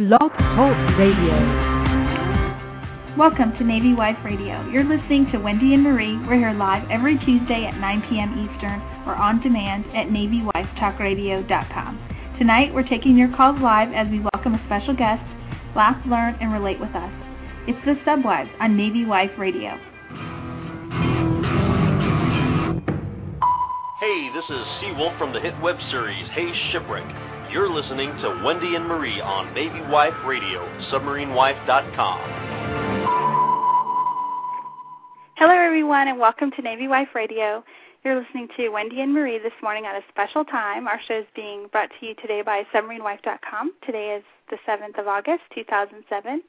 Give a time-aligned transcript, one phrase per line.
[0.00, 1.36] Blog Talk Radio.
[3.18, 4.66] Welcome to Navy Wife Radio.
[4.70, 6.16] You're listening to Wendy and Marie.
[6.26, 8.32] We're here live every Tuesday at 9 p.m.
[8.32, 12.38] Eastern or on demand at NavyWifeTalkRadio.com.
[12.38, 15.20] Tonight, we're taking your calls live as we welcome a special guest,
[15.76, 17.12] laugh, learn, and relate with us.
[17.68, 19.76] It's the Subwives on Navy Wife Radio.
[24.00, 27.29] Hey, this is Seawolf from the hit web series Hey Shipwreck.
[27.52, 30.62] You're listening to Wendy and Marie on Navy Wife Radio,
[30.92, 32.20] submarinewife.com.
[35.34, 37.64] Hello, everyone, and welcome to Navy Wife Radio.
[38.04, 40.86] You're listening to Wendy and Marie this morning at a special time.
[40.86, 43.72] Our show is being brought to you today by submarinewife.com.
[43.84, 46.42] Today is the 7th of August, 2007.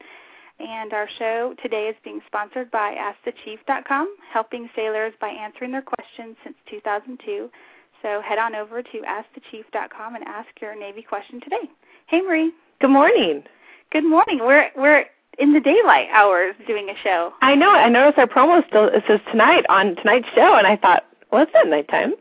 [0.59, 6.37] And our show today is being sponsored by AskTheChief.com, helping sailors by answering their questions
[6.43, 7.49] since 2002.
[8.01, 11.69] So head on over to AskTheChief.com and ask your Navy question today.
[12.07, 12.51] Hey, Marie.
[12.79, 13.43] Good morning.
[13.91, 14.39] Good morning.
[14.39, 15.05] We're we're
[15.37, 17.33] in the daylight hours doing a show.
[17.41, 17.71] I know.
[17.71, 21.43] I noticed our promo still it says tonight on tonight's show, and I thought, well,
[21.43, 22.13] it's not nighttime.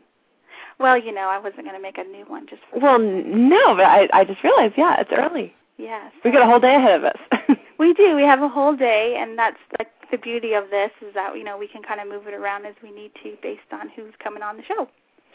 [0.79, 3.75] Well, you know, I wasn't going to make a new one just for Well, no,
[3.75, 5.53] but I I just realized, yeah, it's early.
[5.77, 6.11] Yes.
[6.23, 7.57] We got a whole day ahead of us.
[7.81, 8.15] We do.
[8.15, 11.43] We have a whole day, and that's like the beauty of this is that you
[11.43, 14.13] know we can kind of move it around as we need to based on who's
[14.23, 14.87] coming on the show.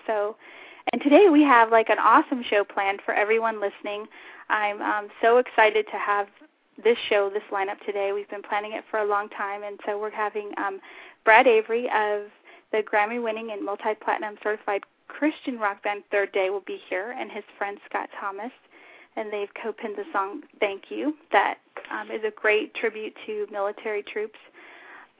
[0.06, 0.36] So,
[0.92, 4.06] and today we have like an awesome show planned for everyone listening.
[4.48, 6.28] I'm um, so excited to have
[6.82, 8.12] this show, this lineup today.
[8.12, 10.80] We've been planning it for a long time, and so we're having um,
[11.24, 12.26] Brad Avery of
[12.72, 17.44] the Grammy-winning and multi-platinum certified Christian rock band Third Day will be here, and his
[17.58, 18.52] friend Scott Thomas
[19.16, 21.58] and they've co-penned the song "Thank You" that
[21.90, 24.38] um, is a great tribute to military troops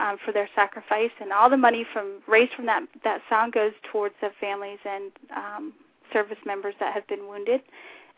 [0.01, 3.73] um, for their sacrifice, and all the money from raised from that that song goes
[3.91, 5.73] towards the families and um,
[6.13, 7.63] service members that have been wounded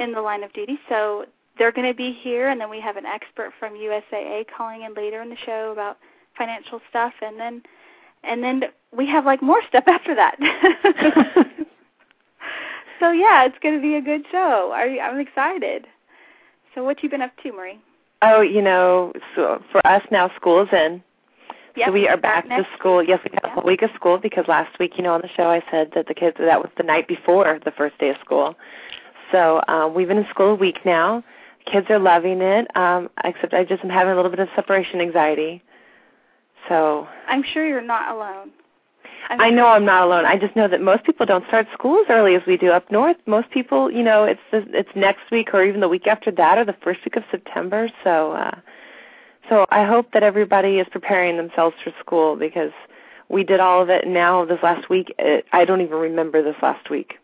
[0.00, 0.78] in the line of duty.
[0.88, 1.26] So
[1.58, 4.94] they're going to be here, and then we have an expert from USAA calling in
[4.94, 5.98] later in the show about
[6.36, 7.62] financial stuff, and then
[8.24, 8.64] and then
[8.96, 10.36] we have like more stuff after that.
[13.00, 14.72] so yeah, it's going to be a good show.
[14.74, 15.86] I'm excited.
[16.74, 17.80] So what you been up to, Marie?
[18.22, 21.03] oh, you know, so for us now, school is in.
[21.76, 23.02] Yep, so we are back to school.
[23.02, 23.50] Yes, we had Yeah.
[23.50, 25.92] a whole week of school because last week, you know, on the show I said
[25.92, 28.56] that the kids that was the night before the first day of school.
[29.32, 31.22] So um, we've been in school a week now.
[31.66, 35.00] Kids are loving it, um, except I just am having a little bit of separation
[35.00, 35.62] anxiety.
[36.68, 38.50] So I'm sure you're not alone.
[39.28, 40.24] I'm I sure- know I'm not alone.
[40.24, 42.90] I just know that most people don't start school as early as we do up
[42.90, 43.16] north.
[43.26, 46.56] Most people, you know, it's the, it's next week or even the week after that
[46.56, 47.88] or the first week of September.
[48.02, 48.52] So uh
[49.48, 52.72] so I hope that everybody is preparing themselves for school because
[53.28, 56.56] we did all of it now this last week it, I don't even remember this
[56.62, 57.14] last week.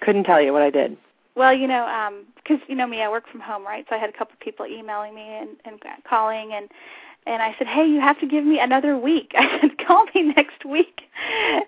[0.00, 0.96] Couldn't tell you what I did.
[1.34, 3.84] Well, you know, um 'cause you know me, I work from home, right?
[3.88, 6.68] So I had a couple of people emailing me and, and calling, and
[7.26, 9.32] and I said, hey, you have to give me another week.
[9.38, 11.02] I said, call me next week,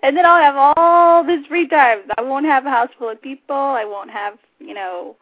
[0.01, 1.99] and then I'll have all this free time.
[2.17, 3.55] I won't have a house full of people.
[3.55, 5.15] I won't have, you know,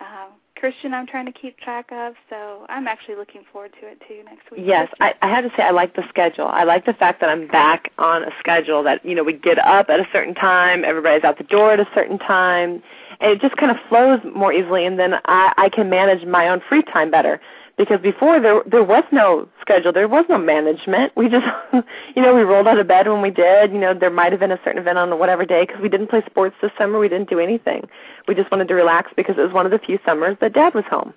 [0.00, 0.28] um,
[0.62, 0.94] Christian.
[0.94, 2.14] I'm trying to keep track of.
[2.30, 4.60] So I'm actually looking forward to it too next week.
[4.64, 6.46] Yes, I, I have to say I like the schedule.
[6.46, 9.58] I like the fact that I'm back on a schedule that you know we get
[9.58, 12.80] up at a certain time, everybody's out the door at a certain time,
[13.20, 14.86] and it just kind of flows more easily.
[14.86, 17.40] And then I, I can manage my own free time better
[17.76, 21.12] because before there there was no schedule, there was no management.
[21.16, 21.46] We just
[22.16, 23.72] you know we rolled out of bed when we did.
[23.72, 26.08] You know there might have been a certain event on whatever day because we didn't
[26.08, 26.98] play sports this summer.
[26.98, 27.88] We didn't do anything.
[28.28, 30.74] We just wanted to relax because it was one of the few summers that Dad
[30.74, 31.14] was home.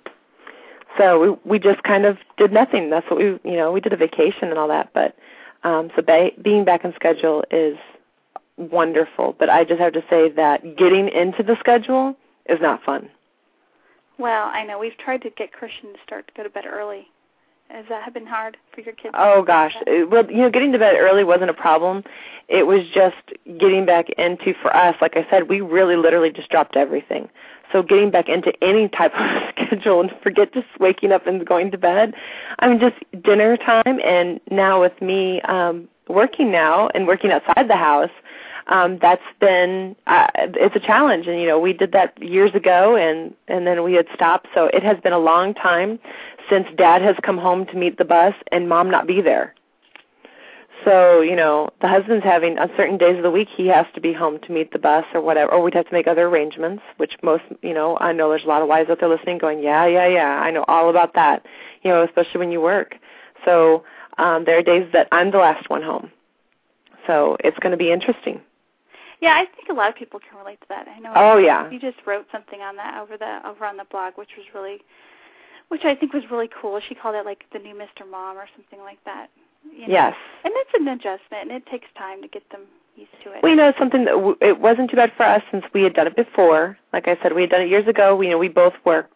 [0.98, 2.90] So we we just kind of did nothing.
[2.90, 4.90] That's what we you know we did a vacation and all that.
[4.94, 5.16] But
[5.62, 7.76] um, so ba- being back in schedule is
[8.56, 9.36] wonderful.
[9.38, 12.16] But I just have to say that getting into the schedule
[12.48, 13.10] is not fun.
[14.18, 17.08] Well, I know we've tried to get Christian to start to go to bed early.
[17.68, 19.14] Has that been hard for your kids?
[19.18, 19.74] Oh gosh.
[19.86, 22.04] Well, you know, getting to bed early wasn't a problem.
[22.48, 23.16] It was just
[23.58, 27.28] getting back into for us, like I said, we really literally just dropped everything.
[27.72, 31.72] So getting back into any type of schedule and forget just waking up and going
[31.72, 32.14] to bed.
[32.60, 37.68] I mean just dinner time and now with me um working now and working outside
[37.68, 38.10] the house,
[38.68, 41.26] um that's been uh, it's a challenge.
[41.26, 44.48] And you know we did that years ago and and then we had stopped.
[44.54, 45.98] So it has been a long time
[46.50, 49.54] since dad has come home to meet the bus and mom not be there.
[50.84, 54.00] So you know the husband's having on certain days of the week he has to
[54.00, 56.82] be home to meet the bus or whatever or we'd have to make other arrangements
[56.98, 59.62] which most you know i know there's a lot of wives out there listening going
[59.62, 61.44] yeah yeah yeah i know all about that
[61.82, 62.96] you know especially when you work.
[63.44, 63.84] So
[64.18, 66.10] um there are days that i'm the last one home.
[67.06, 68.40] So it's going to be interesting
[69.20, 70.88] Yeah, I think a lot of people can relate to that.
[70.88, 71.12] I know.
[71.14, 71.70] Oh, yeah.
[71.70, 74.80] You just wrote something on that over the over on the blog, which was really
[75.68, 76.80] which I think was really cool.
[76.86, 78.08] She called it like the new Mr.
[78.08, 79.28] Mom or something like that.
[79.64, 79.92] You know?
[79.94, 80.14] Yes.
[80.44, 82.62] And it's an adjustment, and it takes time to get them
[82.94, 83.42] used to it.
[83.42, 86.06] We know something that w- it wasn't too bad for us since we had done
[86.06, 86.78] it before.
[86.92, 88.14] Like I said, we had done it years ago.
[88.14, 89.15] We you know we both worked,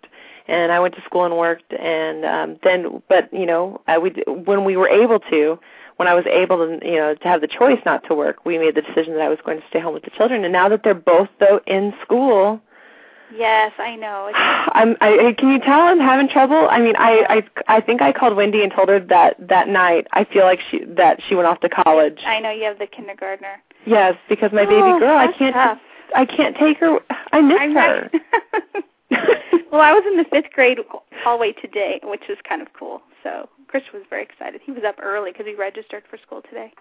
[0.50, 4.11] and I went to school and worked, and um, then but you know I, we
[4.26, 5.58] when we were able to,
[5.97, 8.58] when I was able to you know to have the choice not to work, we
[8.58, 10.44] made the decision that I was going to stay home with the children.
[10.44, 12.61] And now that they're both though in school,
[13.32, 14.26] Yes, I know.
[14.29, 14.37] It's,
[14.73, 14.97] I'm.
[15.00, 16.67] I, can you tell I'm having trouble?
[16.69, 20.08] I mean, I, I, I think I called Wendy and told her that that night.
[20.12, 22.19] I feel like she that she went off to college.
[22.26, 23.62] I know you have the kindergartner.
[23.87, 25.55] Yes, because my baby Oh, girl, I can't.
[25.55, 25.79] tough.
[26.14, 26.99] I can't take her.
[27.32, 28.11] I miss I'm her.
[29.73, 30.79] well, I was in the fifth grade
[31.25, 33.03] all the today, which is kind of cool.
[33.23, 34.61] So Chris was very excited.
[34.65, 36.73] He was up early because he registered for school today.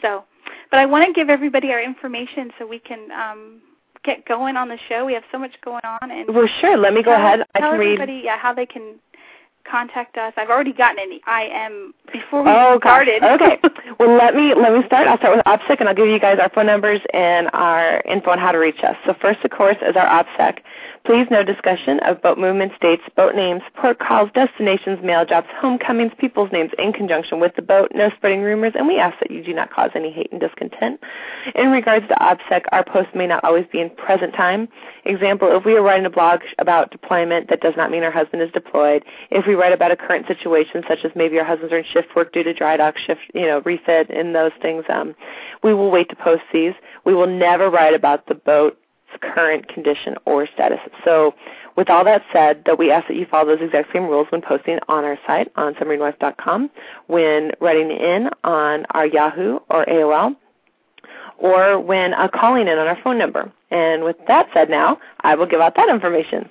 [0.00, 0.24] So,
[0.70, 3.60] but I want to give everybody our information so we can um,
[4.04, 5.04] get going on the show.
[5.04, 6.76] We have so much going on, and well, sure.
[6.76, 7.40] Let me go ahead.
[7.54, 7.94] I tell can read.
[7.94, 8.98] everybody yeah how they can
[9.64, 10.32] contact us.
[10.36, 13.22] I've already gotten an IM before we Oh, started.
[13.32, 13.58] Okay.
[13.98, 15.06] Well, let me let me start.
[15.08, 18.30] I'll start with OPSEC, and I'll give you guys our phone numbers and our info
[18.30, 18.96] on how to reach us.
[19.06, 20.58] So first, of course, is our OPSEC.
[21.04, 26.12] Please no discussion of boat movements, dates, boat names, port calls, destinations, mail drops, homecomings,
[26.16, 27.90] people's names in conjunction with the boat.
[27.92, 31.00] No spreading rumors, and we ask that you do not cause any hate and discontent.
[31.56, 34.68] In regards to OPSEC, our post may not always be in present time.
[35.04, 38.42] Example: If we are writing a blog about deployment, that does not mean our husband
[38.42, 39.02] is deployed.
[39.30, 42.14] If we write about a current situation, such as maybe our husbands are in shift
[42.14, 45.14] work due to dry dock, shift, you know, refit, and those things, um,
[45.62, 46.72] we will wait to post these.
[47.04, 48.76] We will never write about the boat's
[49.20, 50.78] current condition or status.
[51.04, 51.34] So,
[51.76, 54.42] with all that said, that we ask that you follow those exact same rules when
[54.42, 56.70] posting on our site on submarinewife.com,
[57.06, 60.36] when writing in on our Yahoo or AOL,
[61.38, 63.50] or when uh, calling in on our phone number.
[63.70, 66.48] And with that said, now I will give out that information.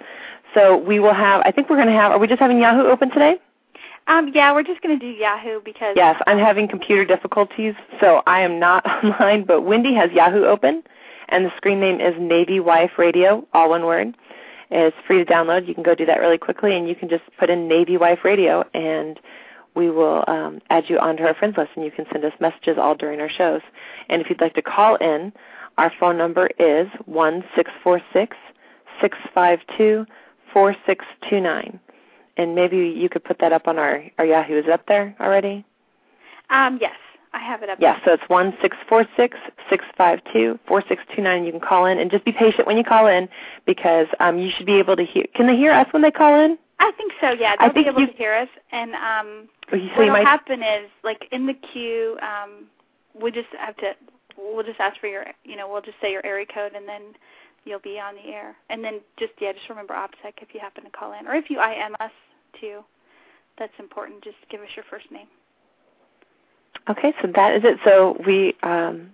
[0.53, 1.41] So we will have.
[1.45, 2.11] I think we're going to have.
[2.11, 3.35] Are we just having Yahoo open today?
[4.07, 8.23] Um, yeah, we're just going to do Yahoo because Yes, I'm having computer difficulties, so
[8.27, 9.45] I am not online.
[9.45, 10.83] But Wendy has Yahoo open,
[11.29, 14.15] and the screen name is Navy Wife Radio, all one word.
[14.69, 15.67] It's free to download.
[15.67, 18.19] You can go do that really quickly, and you can just put in Navy Wife
[18.23, 19.19] Radio, and
[19.75, 22.77] we will um, add you onto our friends list, and you can send us messages
[22.77, 23.61] all during our shows.
[24.09, 25.31] And if you'd like to call in,
[25.77, 28.35] our phone number is one six four six
[29.01, 30.05] six five two
[30.53, 31.79] four six two nine.
[32.37, 34.57] And maybe you could put that up on our, our Yahoo.
[34.57, 35.65] Is it up there already?
[36.49, 36.95] um, yes,
[37.33, 37.77] I have it up.
[37.79, 39.37] Yes, so it's one six four six
[39.69, 41.45] six five two four six two nine.
[41.45, 43.27] You can call in and just be patient when you call in
[43.65, 45.25] because um, you should be able to hear.
[45.35, 46.57] Can they hear us when they call in?
[46.79, 47.31] I think so.
[47.31, 48.49] Yeah, they'll be think able you- to hear us.
[48.71, 50.25] And um, So what'll might.
[50.25, 52.65] happen is, like in the queue, um,
[53.13, 53.91] we just have to.
[54.37, 57.01] We'll just ask for your, you know, we'll just say your area code, and then
[57.65, 58.55] you'll be on the air.
[58.69, 61.49] And then just yeah, just remember OPSEC if you happen to call in, or if
[61.49, 62.11] you IM us
[62.59, 62.81] too.
[63.59, 64.23] That's important.
[64.23, 65.27] Just give us your first name.
[66.89, 67.77] Okay, so that is it.
[67.83, 69.11] So we um,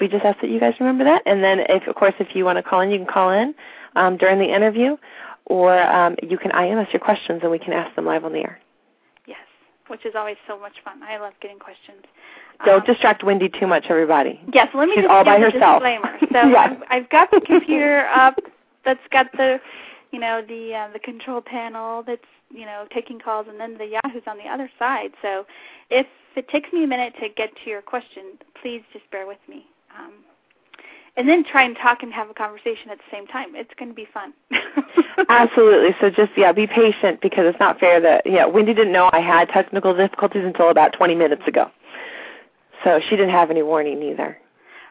[0.00, 2.44] we just ask that you guys remember that, and then if of course if you
[2.44, 3.54] want to call in, you can call in
[3.96, 4.96] um, during the interview,
[5.46, 8.32] or um, you can IM us your questions and we can ask them live on
[8.32, 8.60] the air.
[9.26, 9.38] Yes,
[9.88, 11.02] which is always so much fun.
[11.02, 12.04] I love getting questions.
[12.64, 14.40] Don't distract Wendy too much, everybody.
[14.52, 15.82] Yes, let me She's just all give by herself.
[15.82, 16.18] disclaimer.
[16.32, 16.76] So Yes.
[16.90, 18.38] I've, I've got the computer up
[18.84, 19.58] that's got the,
[20.12, 22.20] you know, the uh, the control panel that's
[22.50, 25.12] you know taking calls, and then the Yahoo's on the other side.
[25.22, 25.46] So
[25.90, 29.38] if it takes me a minute to get to your question, please just bear with
[29.48, 29.66] me.
[29.98, 30.12] Um,
[31.16, 33.56] and then try and talk and have a conversation at the same time.
[33.56, 34.32] It's going to be fun.
[35.28, 35.90] Absolutely.
[36.00, 39.20] So just yeah, be patient because it's not fair that yeah, Wendy didn't know I
[39.20, 41.70] had technical difficulties until about 20 minutes ago.
[42.84, 44.38] So she didn't have any warning either.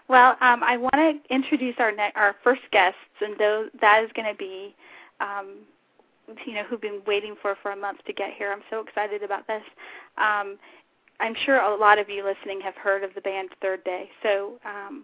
[0.08, 4.10] Well, um, I want to introduce our ne- our first guests, and those that is
[4.16, 4.74] going to be,
[5.20, 5.56] um,
[6.46, 8.52] you know, who've been waiting for for a month to get here.
[8.52, 9.64] I'm so excited about this.
[10.18, 10.58] Um,
[11.20, 14.10] I'm sure a lot of you listening have heard of the band Third Day.
[14.24, 15.04] So um,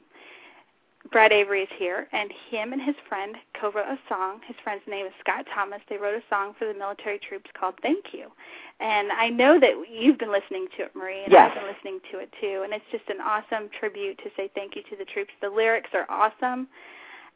[1.12, 4.40] Brad Avery is here, and him and his friend co-wrote a song.
[4.48, 5.80] His friend's name is Scott Thomas.
[5.90, 8.32] They wrote a song for the military troops called "Thank You,"
[8.80, 11.52] and I know that you've been listening to it, Marie, and Yes.
[11.52, 12.62] I've been listening to it too.
[12.64, 15.32] And it's just an awesome tribute to say thank you to the troops.
[15.42, 16.68] The lyrics are awesome,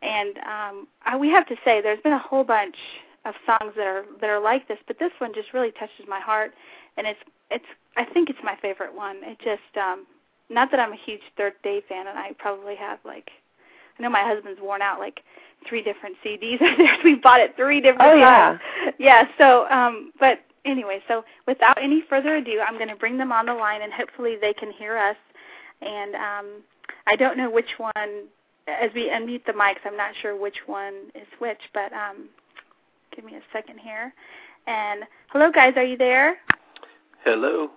[0.02, 2.78] and um, I, we have to say there's been a whole bunch
[3.26, 6.20] of songs that are that are like this, but this one just really touches my
[6.22, 6.54] heart,
[6.96, 7.20] and it's
[7.52, 9.18] it's I think it's my favorite one.
[9.24, 10.08] It just um,
[10.50, 13.30] not that I'm a huge Third Day fan, and I probably have like
[13.98, 15.22] I know my husband's worn out like
[15.68, 17.00] three different CDs of theirs.
[17.04, 18.58] We bought it three different Oh, yeah.
[19.00, 19.24] Yeah.
[19.40, 23.46] So, um, but anyway, so without any further ado, I'm going to bring them on
[23.46, 25.18] the line, and hopefully they can hear us.
[25.82, 26.64] And um,
[27.08, 28.28] I don't know which one.
[28.68, 32.28] As we unmute the mics, I'm not sure which one is which, but um,
[33.16, 34.14] give me a second here.
[34.68, 35.74] And hello, guys.
[35.78, 36.38] Are you there?
[37.24, 37.70] Hello.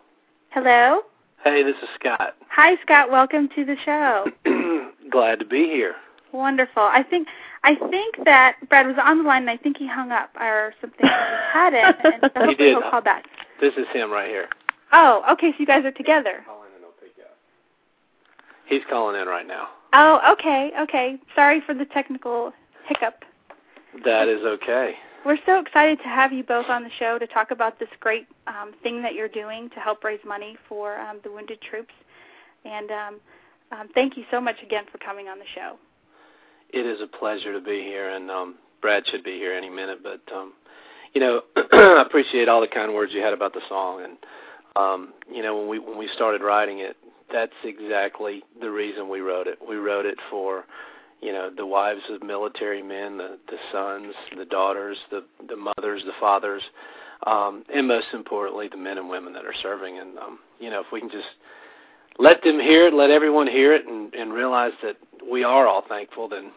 [0.50, 1.02] Hello.
[1.44, 2.34] Hey, this is Scott.
[2.48, 3.08] Hi, Scott.
[3.08, 4.26] Welcome to the show.
[5.10, 5.94] Glad to be here.
[6.32, 6.82] Wonderful.
[6.82, 7.28] I think
[7.62, 10.72] I think that Brad was on the line, and I think he hung up or
[10.80, 11.06] something.
[11.06, 11.08] he
[11.52, 12.68] had it, and so hopefully did.
[12.70, 13.26] he'll call back.
[13.60, 14.48] This is him right here.
[14.92, 15.50] Oh, okay.
[15.50, 16.44] So you guys are together.
[18.70, 19.68] He's calling in right now.
[19.92, 21.18] Oh, okay, okay.
[21.34, 22.52] Sorry for the technical
[22.86, 23.24] hiccup.
[24.04, 24.94] That is okay.
[25.26, 28.28] We're so excited to have you both on the show to talk about this great
[28.46, 31.92] um, thing that you're doing to help raise money for um, the wounded troops.
[32.64, 33.20] And um,
[33.72, 35.76] um, thank you so much again for coming on the show.
[36.72, 39.98] It is a pleasure to be here, and um, Brad should be here any minute.
[40.02, 40.52] But um,
[41.14, 44.16] you know, I appreciate all the kind words you had about the song, and
[44.76, 46.96] um, you know, when we when we started writing it,
[47.32, 49.58] that's exactly the reason we wrote it.
[49.66, 50.64] We wrote it for
[51.20, 56.02] you know the wives of military men, the the sons, the daughters, the the mothers,
[56.04, 56.62] the fathers,
[57.26, 59.98] um, and most importantly, the men and women that are serving.
[59.98, 61.28] And um, you know, if we can just
[62.18, 64.96] let them hear it, let everyone hear it, and, and realize that
[65.30, 66.52] we are all thankful, then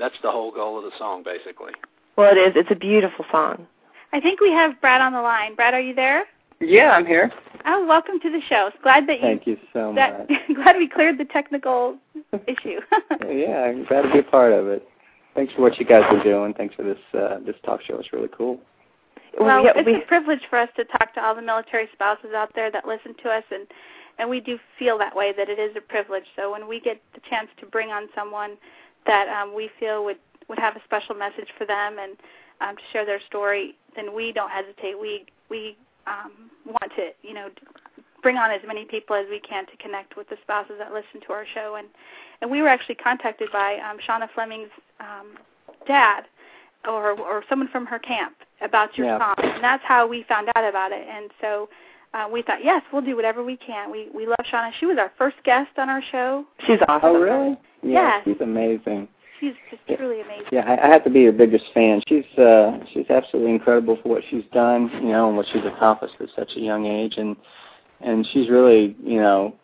[0.00, 1.72] that's the whole goal of the song, basically.
[2.16, 2.52] Well, it is.
[2.56, 3.66] It's a beautiful song.
[4.12, 5.54] I think we have Brad on the line.
[5.54, 6.24] Brad, are you there?
[6.60, 7.32] Yeah, I'm here.
[7.64, 8.70] Oh, welcome to the show.
[8.82, 9.22] Glad that you.
[9.22, 10.40] Thank you so that, much.
[10.54, 11.96] glad we cleared the technical
[12.46, 12.80] issue.
[13.28, 14.86] yeah, I'm glad to be a part of it.
[15.34, 16.54] Thanks for what you guys are doing.
[16.54, 17.98] Thanks for this uh, this talk show.
[17.98, 18.60] It's really cool.
[19.38, 22.30] Well, we, it's we, a privilege for us to talk to all the military spouses
[22.34, 23.66] out there that listen to us, and
[24.18, 26.24] and we do feel that way that it is a privilege.
[26.36, 28.58] So when we get the chance to bring on someone
[29.06, 32.16] that um, we feel would would have a special message for them and
[32.60, 34.98] um, to share their story, then we don't hesitate.
[35.00, 35.76] We we
[36.06, 37.48] um, want to you know
[38.22, 41.20] bring on as many people as we can to connect with the spouses that listen
[41.26, 41.76] to our show.
[41.78, 41.88] And
[42.42, 45.36] and we were actually contacted by um, Shauna Fleming's um,
[45.86, 46.22] dad
[46.86, 49.18] or or someone from her camp about your Yeah.
[49.18, 51.06] song, and that's how we found out about it.
[51.08, 51.68] And so
[52.12, 53.90] uh, we thought, yes, we'll do whatever we can.
[53.90, 54.72] We we love Shauna.
[54.78, 56.44] She was our first guest on our show.
[56.66, 57.10] she's awesome.
[57.10, 57.56] Oh, really?
[57.82, 58.22] Yeah, Yes.
[58.24, 59.08] she's amazing.
[59.40, 60.46] She's just truly amazing.
[60.52, 62.02] Yeah, I, I have to be her biggest fan.
[62.06, 66.14] She's uh she's absolutely incredible for what she's done, you know, and what she's accomplished
[66.20, 67.36] at such a young age and
[68.02, 69.54] and she's really, you know,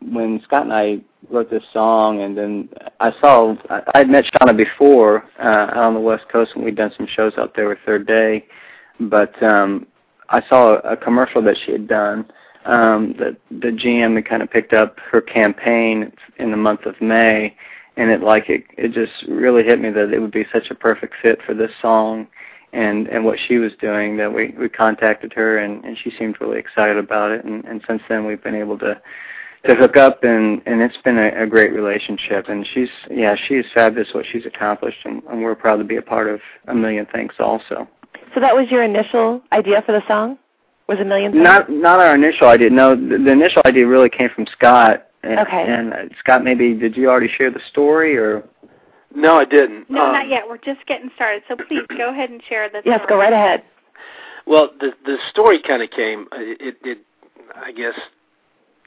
[0.00, 2.68] when Scott and I wrote this song and then
[3.00, 5.42] I saw I I'd met Shauna before uh
[5.72, 8.46] out on the West Coast and we'd done some shows out there with Third Day.
[9.00, 9.88] But um
[10.28, 12.30] I saw a commercial that she had done
[12.66, 17.00] um that the GM had kind of picked up her campaign in the month of
[17.00, 17.56] May
[17.96, 20.74] and it like it it just really hit me that it would be such a
[20.74, 22.26] perfect fit for this song
[22.72, 26.36] and and what she was doing that we we contacted her and and she seemed
[26.40, 27.44] really excited about it.
[27.44, 29.00] And and since then we've been able to
[29.66, 32.48] to hook up and and it's been a, a great relationship.
[32.48, 36.02] And she's yeah she's fabulous what she's accomplished and, and we're proud to be a
[36.02, 37.88] part of a million thanks also.
[38.34, 40.38] So that was your initial idea for the song?
[40.88, 41.32] Was a million?
[41.32, 41.42] Things?
[41.44, 45.38] not not our initial idea no the, the initial idea really came from scott and,
[45.40, 45.64] Okay.
[45.66, 48.44] and uh, scott maybe did you already share the story or
[49.14, 49.88] No, I didn't.
[49.90, 50.42] No, Um, not yet.
[50.48, 51.42] We're just getting started.
[51.48, 52.80] So please go ahead and share the.
[52.82, 52.92] Story.
[52.94, 53.08] Yes, story.
[53.08, 53.62] go right ahead.
[54.46, 56.28] Well, the the story kind of came.
[56.32, 56.98] It, it, it,
[57.56, 57.94] I guess,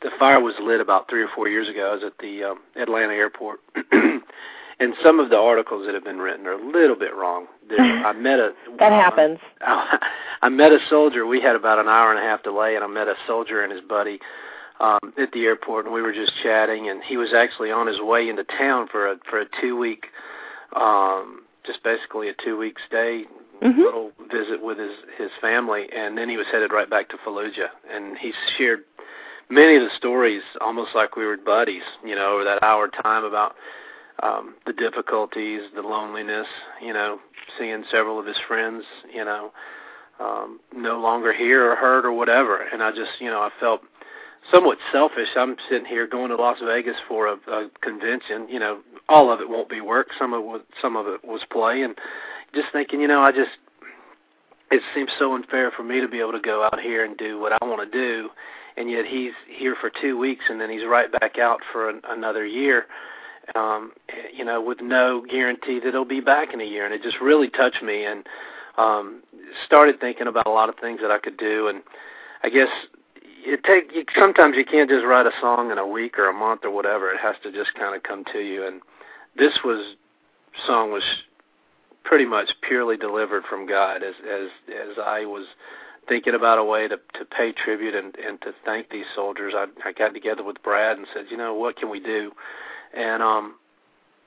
[0.03, 1.89] the fire was lit about three or four years ago.
[1.91, 3.60] I was at the um, Atlanta airport,
[4.79, 7.48] and some of the articles that have been written are a little bit wrong.
[7.67, 9.39] There, I met a That happens.
[10.41, 11.25] I met a soldier.
[11.25, 13.71] We had about an hour and a half delay, and I met a soldier and
[13.71, 14.19] his buddy
[14.79, 16.89] um, at the airport, and we were just chatting.
[16.89, 20.07] And he was actually on his way into town for a for a two week,
[20.75, 23.25] um, just basically a two week stay,
[23.62, 23.77] Mhm.
[23.77, 27.69] little visit with his his family, and then he was headed right back to Fallujah.
[27.91, 28.86] And he shared
[29.50, 33.25] many of the stories, almost like we were buddies, you know, over that hour time
[33.25, 33.55] about
[34.23, 36.47] um, the difficulties, the loneliness,
[36.81, 37.19] you know,
[37.57, 38.83] seeing several of his friends,
[39.13, 39.51] you know,
[40.19, 42.57] um, no longer here or hurt or whatever.
[42.57, 43.81] And I just, you know, I felt
[44.51, 45.29] somewhat selfish.
[45.35, 48.47] I'm sitting here going to Las Vegas for a, a convention.
[48.49, 50.07] You know, all of it won't be work.
[50.17, 51.95] Some of it, some of it was play, and
[52.53, 53.51] just thinking, you know, I just
[54.71, 57.39] it seems so unfair for me to be able to go out here and do
[57.39, 58.29] what I want to do,
[58.77, 62.01] and yet he's here for two weeks and then he's right back out for an,
[62.07, 62.85] another year.
[63.56, 63.91] Um,
[64.36, 67.20] you know, with no guarantee that he'll be back in a year, and it just
[67.22, 68.25] really touched me, and
[68.77, 69.22] um,
[69.65, 71.82] started thinking about a lot of things that I could do, and
[72.44, 72.70] I guess
[73.44, 76.34] it take you, sometimes you can't just write a song in a week or a
[76.34, 77.12] month or whatever.
[77.12, 78.82] It has to just kind of come to you, and
[79.38, 79.96] this was
[80.65, 81.03] song was
[82.03, 85.46] pretty much purely delivered from God as as as I was
[86.08, 89.53] thinking about a way to to pay tribute and and to thank these soldiers.
[89.56, 92.32] I I got together with Brad and said, you know, what can we do?
[92.96, 93.55] And um,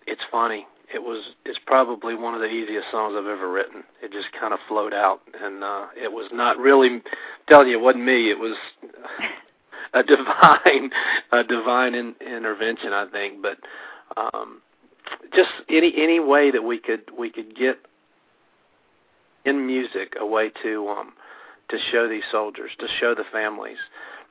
[0.07, 0.67] it's funny.
[0.93, 3.83] it was it's probably one of the easiest songs I've ever written.
[4.03, 7.03] It just kind of flowed out, and uh, it was not really.
[7.49, 8.31] Telling you, it wasn't me.
[8.31, 8.57] It was
[9.95, 10.91] a divine,
[11.33, 13.43] a divine in, intervention, I think.
[13.43, 13.59] But
[14.17, 14.63] um,
[15.35, 17.79] just any any way that we could we could get
[19.45, 21.13] in music a way to um,
[21.69, 23.79] to show these soldiers, to show the families,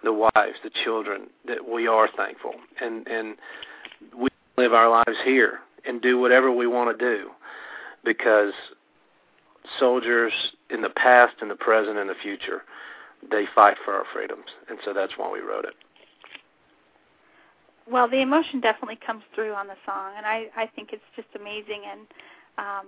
[0.04, 3.36] the wives, the children that we are thankful, and and
[4.18, 7.30] we live our lives here and do whatever we want to do
[8.04, 8.54] because
[9.80, 10.34] soldiers
[10.70, 12.64] in the past and the present and the future
[13.30, 14.46] they fight for our freedoms.
[14.68, 15.76] And so that's why we wrote it.
[17.90, 21.28] Well the emotion definitely comes through on the song and i i think it's just
[21.36, 21.84] amazing.
[21.90, 22.02] And
[22.58, 22.88] um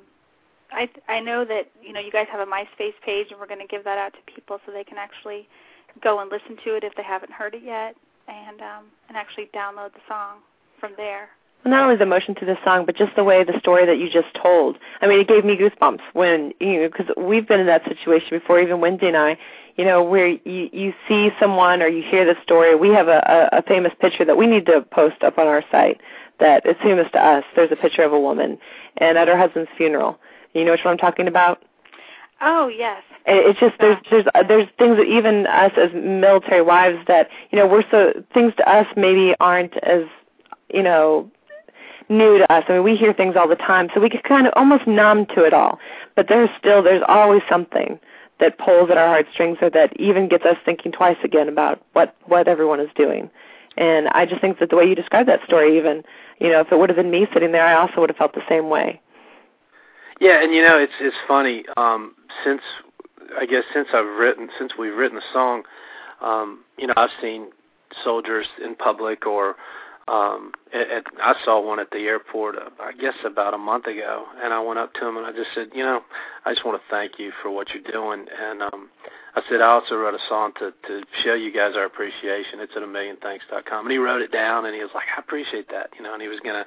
[0.71, 3.59] i i know that you know you guys have a myspace page and we're going
[3.59, 5.47] to give that out to people so they can actually
[6.01, 7.95] go and listen to it if they haven't heard it yet
[8.27, 10.37] and um and actually download the song
[10.83, 11.29] from there
[11.65, 14.09] not only the emotion to the song, but just the way the story that you
[14.09, 14.77] just told.
[15.01, 18.27] I mean, it gave me goosebumps when you know because we've been in that situation
[18.31, 18.59] before.
[18.59, 19.37] Even Wendy and I,
[19.77, 22.75] you know, where you you see someone or you hear the story.
[22.75, 25.63] We have a, a, a famous picture that we need to post up on our
[25.71, 26.01] site
[26.41, 27.45] that is famous to us.
[27.55, 28.57] There's a picture of a woman,
[28.97, 30.19] and at her husband's funeral.
[30.53, 31.63] You know which one I'm talking about?
[32.41, 33.01] Oh yes.
[33.25, 37.67] It's just there's there's there's things that even us as military wives that you know
[37.67, 40.03] we're so things to us maybe aren't as
[40.73, 41.29] you know
[42.09, 42.63] new to us.
[42.67, 45.25] I mean, we hear things all the time, so we get kind of almost numb
[45.27, 45.79] to it all.
[46.15, 47.99] But there's still there's always something
[48.39, 52.15] that pulls at our heartstrings, or that even gets us thinking twice again about what
[52.25, 53.29] what everyone is doing.
[53.77, 56.03] And I just think that the way you described that story, even
[56.39, 58.33] you know, if it would have been me sitting there, I also would have felt
[58.33, 58.99] the same way.
[60.19, 61.63] Yeah, and you know, it's it's funny.
[61.77, 62.61] Um, since
[63.39, 65.63] I guess since I've written since we've written the song,
[66.21, 67.47] um, you know, I've seen
[68.03, 69.55] soldiers in public or
[70.07, 74.25] um at, I saw one at the airport uh, I guess about a month ago
[74.43, 76.01] and I went up to him and I just said, you know,
[76.45, 78.89] I just want to thank you for what you're doing and um
[79.35, 82.59] I said I also wrote a song to to show you guys our appreciation.
[82.59, 84.91] It's at a million thanks dot com and he wrote it down and he was
[84.93, 86.65] like, I appreciate that, you know, and he was gonna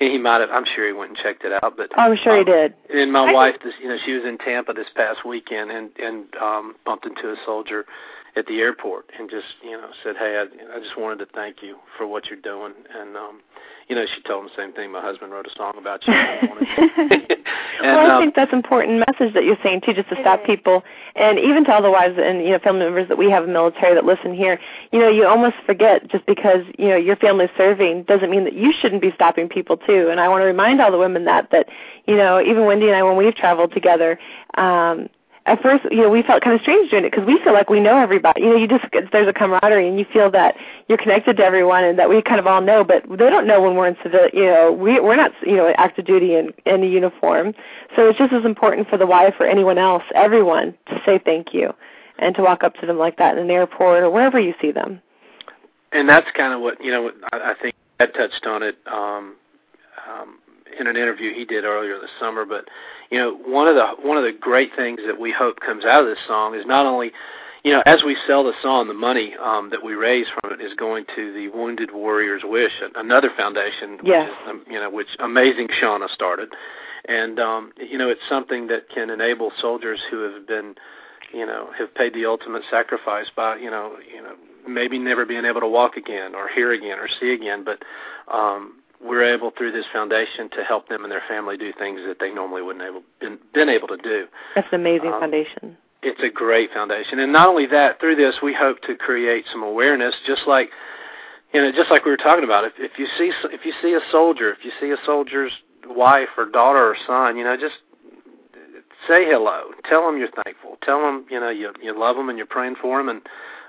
[0.00, 2.16] and he might have I'm sure he went and checked it out, but oh, I'm
[2.22, 2.74] sure um, he did.
[2.92, 5.90] And my I wife this you know, she was in Tampa this past weekend and
[5.98, 7.86] and um bumped into a soldier
[8.36, 11.62] at the airport and just you know said, "Hey, I, I just wanted to thank
[11.62, 13.40] you for what you're doing." And um,
[13.88, 14.90] you know, she told him the same thing.
[14.92, 16.12] My husband wrote a song about you.
[16.14, 17.36] and,
[17.82, 20.44] well, I um, think that's an important message that you're saying too, just to stop
[20.44, 20.82] people,
[21.14, 23.50] and even to all the wives and you know family members that we have in
[23.50, 24.58] the military that listen here.
[24.90, 28.54] You know, you almost forget just because you know your family's serving doesn't mean that
[28.54, 30.08] you shouldn't be stopping people too.
[30.10, 31.68] And I want to remind all the women that that
[32.06, 34.18] you know even Wendy and I when we've traveled together.
[34.56, 35.08] um
[35.46, 37.68] at first, you know, we felt kind of strange doing it because we feel like
[37.68, 38.40] we know everybody.
[38.40, 40.54] You know, you just there's a camaraderie and you feel that
[40.88, 43.60] you're connected to everyone and that we kind of all know, but they don't know
[43.60, 44.26] when we're in civil.
[44.32, 47.52] You know, we we're not you know active duty in in a uniform,
[47.94, 51.52] so it's just as important for the wife or anyone else, everyone, to say thank
[51.52, 51.74] you
[52.18, 54.70] and to walk up to them like that in an airport or wherever you see
[54.70, 55.00] them.
[55.92, 57.10] And that's kind of what you know.
[57.32, 58.76] I, I think Ed touched on it.
[58.86, 59.36] Um,
[60.08, 60.38] um,
[60.78, 62.44] in an interview he did earlier this summer.
[62.44, 62.68] But
[63.10, 66.02] you know, one of the one of the great things that we hope comes out
[66.02, 67.12] of this song is not only
[67.64, 70.62] you know, as we sell the song, the money um, that we raise from it
[70.62, 74.28] is going to the Wounded Warriors Wish, another foundation, yes.
[74.28, 76.50] which is, um, you know, which Amazing Shauna started,
[77.08, 80.74] and um, you know, it's something that can enable soldiers who have been,
[81.32, 84.34] you know, have paid the ultimate sacrifice by, you know, you know,
[84.68, 87.82] maybe never being able to walk again or hear again or see again, but
[88.32, 92.18] um, we're able through this foundation to help them and their family do things that
[92.20, 94.26] they normally wouldn't able been, been able to do.
[94.54, 95.76] That's an amazing um, foundation.
[96.02, 99.62] It's a great foundation, and not only that, through this we hope to create some
[99.62, 100.68] awareness, just like
[101.54, 102.64] you know, just like we were talking about.
[102.64, 105.52] If if you see if you see a soldier, if you see a soldier's
[105.86, 107.76] wife or daughter or son, you know, just
[109.08, 109.70] say hello.
[109.88, 110.76] Tell them you're thankful.
[110.82, 113.22] Tell them you know you you love them and you're praying for them, and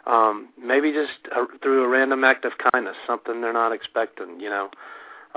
[0.08, 4.40] um, maybe just a, through a random act of kindness, something they're not expecting.
[4.40, 4.70] You know,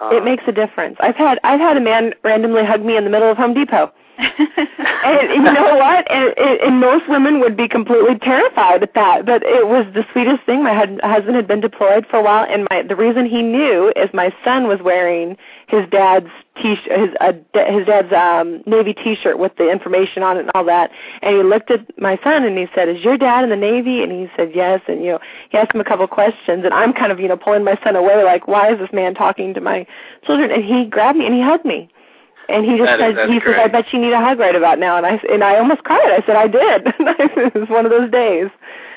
[0.02, 0.96] it makes a difference.
[1.00, 3.92] I've had I've had a man randomly hug me in the middle of Home Depot.
[4.18, 6.11] And you know what?
[6.11, 10.44] And, and most women would be completely terrified at that, but it was the sweetest
[10.44, 10.64] thing.
[10.64, 14.11] My husband had been deployed for a while, and my the reason he knew is
[14.12, 15.37] my son was wearing
[15.68, 16.26] his dad's
[16.61, 20.64] t his uh, his dad's um navy t-shirt with the information on it and all
[20.64, 20.90] that.
[21.22, 24.02] And he looked at my son and he said is your dad in the navy?
[24.02, 24.81] And he said yes.
[24.88, 27.28] And you know he asked him a couple of questions and i'm kind of you
[27.28, 29.87] know pulling my son away like why is this man talking to my
[30.26, 30.50] children?
[30.50, 31.88] And he grabbed me and he hugged me
[32.48, 33.56] and he just that said, is, he great.
[33.56, 34.96] says, I bet you need a hug right about now.
[34.96, 36.11] And I and I almost cried.
[36.11, 36.87] I said, I did.
[36.98, 38.48] it was one of those days.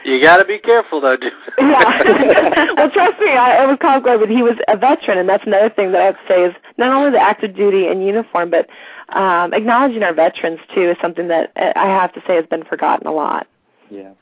[0.03, 1.17] You got to be careful, though.
[1.17, 1.31] Dude.
[1.59, 2.73] yeah.
[2.75, 5.45] well, trust me, I, it was Carl Glover, but he was a veteran, and that's
[5.45, 8.49] another thing that I have to say is not only the active duty and uniform,
[8.49, 8.67] but
[9.15, 12.63] um, acknowledging our veterans too is something that uh, I have to say has been
[12.63, 13.47] forgotten a lot.
[13.89, 14.13] Yeah.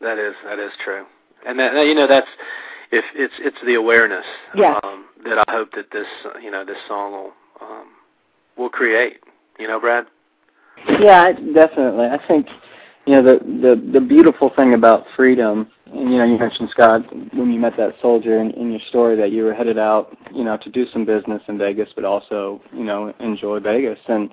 [0.00, 1.04] That is that is true,
[1.46, 2.26] and that you know that's
[2.90, 4.80] if it's it's the awareness yes.
[4.82, 6.08] um, that I hope that this
[6.42, 7.86] you know this song will um,
[8.56, 9.18] will create.
[9.58, 10.06] You know, Brad.
[11.00, 12.06] Yeah, definitely.
[12.06, 12.46] I think
[13.06, 17.02] you know the the the beautiful thing about freedom and you know you mentioned Scott
[17.34, 20.44] when you met that soldier in, in your story that you were headed out you
[20.44, 24.30] know to do some business in Vegas but also you know enjoy Vegas and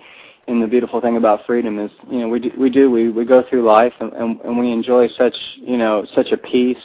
[0.47, 3.25] and the beautiful thing about freedom is you know we do, we do we we
[3.25, 6.77] go through life and, and and we enjoy such you know such a peace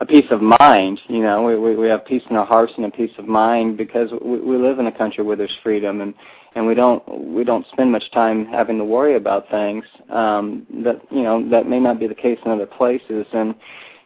[0.00, 2.86] a peace of mind you know we we, we have peace in our hearts and
[2.86, 6.14] a peace of mind because we, we live in a country where there's freedom and
[6.54, 11.00] and we don't we don't spend much time having to worry about things um that
[11.10, 13.26] you know that may not be the case in other places.
[13.32, 13.54] And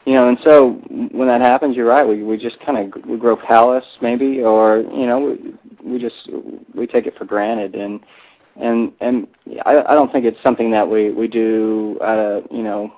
[0.04, 0.72] you know and so
[1.12, 4.80] when that happens you're right we we just kind of we grow callous maybe or
[4.92, 5.20] you know
[5.82, 6.28] we we just
[6.74, 7.74] we take it for granted.
[7.74, 8.00] And
[8.60, 9.26] and and
[9.64, 12.92] I I don't think it's something that we we do uh you know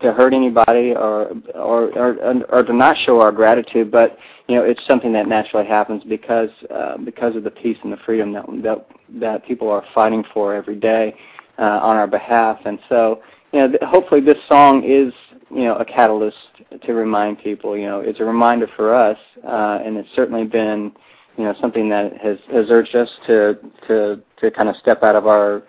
[0.00, 4.16] to hurt anybody or, or or or to not show our gratitude, but
[4.48, 7.96] you know it's something that naturally happens because uh, because of the peace and the
[8.04, 8.86] freedom that that
[9.20, 11.14] that people are fighting for every day
[11.58, 15.12] uh, on our behalf, and so you know th- hopefully this song is
[15.50, 16.36] you know a catalyst
[16.82, 17.76] to remind people.
[17.76, 20.92] You know it's a reminder for us, uh, and it's certainly been
[21.38, 25.16] you know something that has has urged us to to to kind of step out
[25.16, 25.62] of our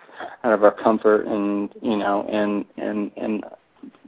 [0.44, 3.44] out of our comfort and you know and and and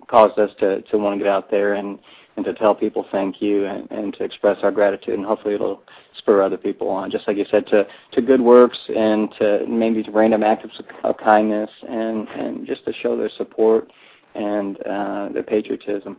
[0.08, 1.98] caused us to to want to get out there and
[2.38, 5.82] and to tell people thank you and, and to express our gratitude and hopefully it'll
[6.16, 7.10] spur other people on.
[7.10, 11.16] Just like you said to to good works and to maybe to random acts of,
[11.18, 13.90] kindness and and just to show their support
[14.36, 16.16] and uh their patriotism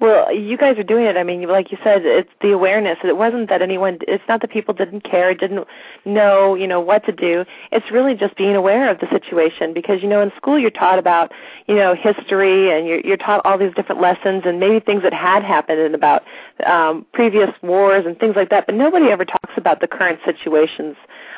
[0.00, 1.18] well, you guys are doing it.
[1.18, 2.96] I mean, like you said, it's the awareness.
[3.04, 3.98] It wasn't that anyone.
[4.08, 5.66] It's not that people didn't care, didn't
[6.06, 7.44] know, you know, what to do.
[7.70, 10.98] It's really just being aware of the situation because you know, in school you're taught
[10.98, 11.32] about,
[11.66, 15.12] you know, history and you're you're taught all these different lessons and maybe things that
[15.12, 16.22] had happened and about
[16.64, 18.64] um, previous wars and things like that.
[18.64, 20.96] But nobody ever talks about the current situations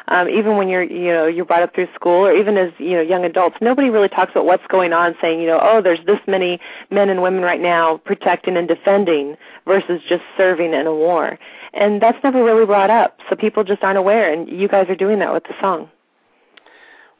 [0.08, 2.92] um, even when you're you know you're brought up through school or even as you
[2.92, 6.04] know young adults nobody really talks about what's going on saying you know oh there's
[6.06, 9.36] this many men and women right now protecting and defending
[9.66, 11.38] versus just serving in a war
[11.74, 14.96] and that's never really brought up so people just aren't aware and you guys are
[14.96, 15.90] doing that with the song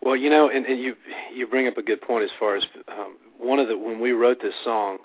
[0.01, 0.95] well you know and, and you
[1.35, 4.13] you bring up a good point as far as um, one of the when we
[4.13, 4.99] wrote this song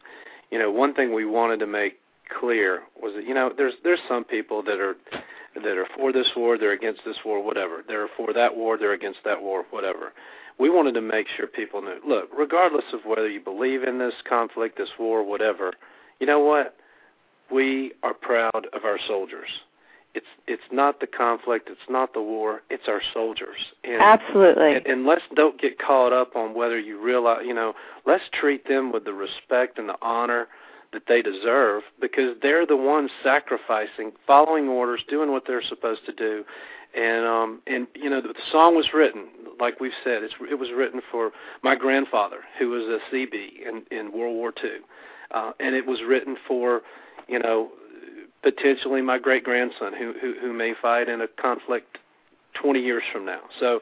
[0.52, 2.00] you know one thing we wanted to make
[2.40, 4.96] clear was that you know there's there's some people that are
[5.64, 7.84] that are for this war, they're against this war, whatever.
[7.88, 10.14] They're for that war, they're against that war, whatever.
[10.60, 12.00] We wanted to make sure people knew.
[12.08, 15.74] Look, regardless of whether you believe in this conflict, this war, whatever,
[16.20, 16.76] you know what?
[17.52, 19.50] We are proud of our soldiers.
[20.14, 23.58] It's it's not the conflict, it's not the war, it's our soldiers.
[23.84, 24.76] And, Absolutely.
[24.76, 27.74] And, and let's don't get caught up on whether you realize, you know,
[28.06, 30.48] let's treat them with the respect and the honor
[30.94, 36.14] that they deserve because they're the ones sacrificing, following orders, doing what they're supposed to
[36.14, 36.44] do.
[36.96, 39.28] And um and you know the, the song was written
[39.60, 43.34] like we've said it's it was written for my grandfather who was a CB
[43.68, 44.80] in in World War II.
[45.32, 46.82] Uh and it was written for
[47.28, 47.70] you know
[48.44, 51.98] potentially my great grandson who, who who may fight in a conflict
[52.62, 53.42] 20 years from now.
[53.60, 53.80] So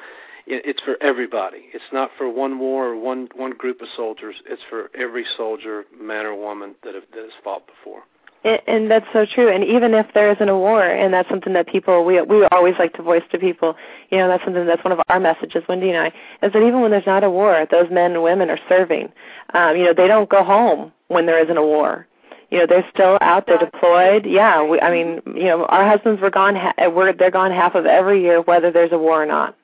[0.47, 1.69] it's for everybody.
[1.73, 4.35] It's not for one war or one one group of soldiers.
[4.45, 8.03] It's for every soldier, man or woman that, have, that has fought before.
[8.45, 9.51] And, that's so true.
[9.51, 12.75] And even if there isn't a war, and that's something that people we we always
[12.77, 13.75] like to voice to people.
[14.11, 16.07] You know, that's something that's one of our messages, Wendy and I,
[16.45, 19.11] is that even when there's not a war, those men and women are serving.
[19.53, 22.07] Um, you know, they don't go home when there isn't a war
[22.51, 26.21] you know they're still out there deployed yeah we i mean you know our husbands
[26.21, 29.25] were gone ha- we're they're gone half of every year whether there's a war or
[29.25, 29.55] not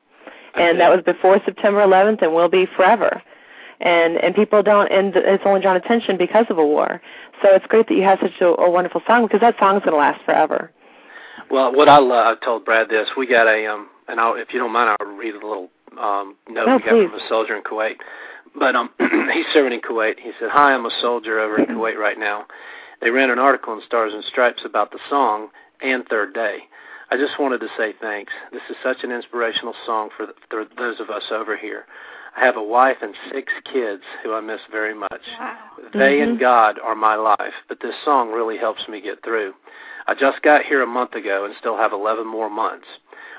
[0.55, 3.21] and that was before September 11th and will be forever.
[3.81, 7.01] And and people don't, and it's only drawn attention because of a war.
[7.41, 9.93] So it's great that you have such a, a wonderful song because that song's going
[9.93, 10.71] to last forever.
[11.49, 13.09] Well, what I love, I told Brad this.
[13.17, 16.35] We got a um, and I'll, if you don't mind, I'll read a little um
[16.47, 17.09] note no, we got please.
[17.09, 17.95] from a soldier in Kuwait.
[18.57, 18.89] But um,
[19.33, 20.19] he's serving in Kuwait.
[20.19, 22.45] He said, "Hi, I'm a soldier over in Kuwait right now."
[23.01, 25.49] They ran an article in Stars and Stripes about the song
[25.81, 26.59] and Third Day.
[27.09, 28.31] I just wanted to say thanks.
[28.51, 31.85] This is such an inspirational song for, the, for those of us over here.
[32.35, 35.21] I have a wife and six kids who I miss very much.
[35.39, 35.57] Wow.
[35.93, 36.23] They Mhm.
[36.23, 39.53] and God are my life, but this song really helps me get through.
[40.07, 42.87] I just got here a month ago and still have 11 more months.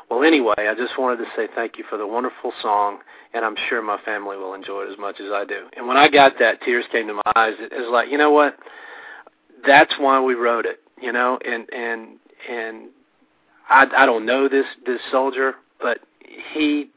[0.08, 3.02] Well, anyway, I just wanted to say thank you for the wonderful song,
[3.32, 5.68] and I'm sure my family will enjoy it as much as I do.
[5.76, 7.54] And when I got that, tears came to my eyes.
[7.58, 8.58] It was like, you know what?
[9.66, 11.38] That's why we wrote it, you know.
[11.44, 12.88] And and and
[13.68, 16.00] I I don't know this this soldier, but
[16.52, 16.90] he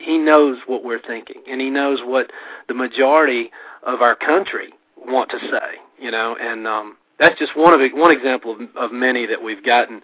[0.00, 2.30] he knows what we're thinking, and he knows what
[2.68, 3.50] the majority
[3.82, 6.36] of our country want to say, you know.
[6.40, 10.02] And um, that's just one of one example of, of many that we've gotten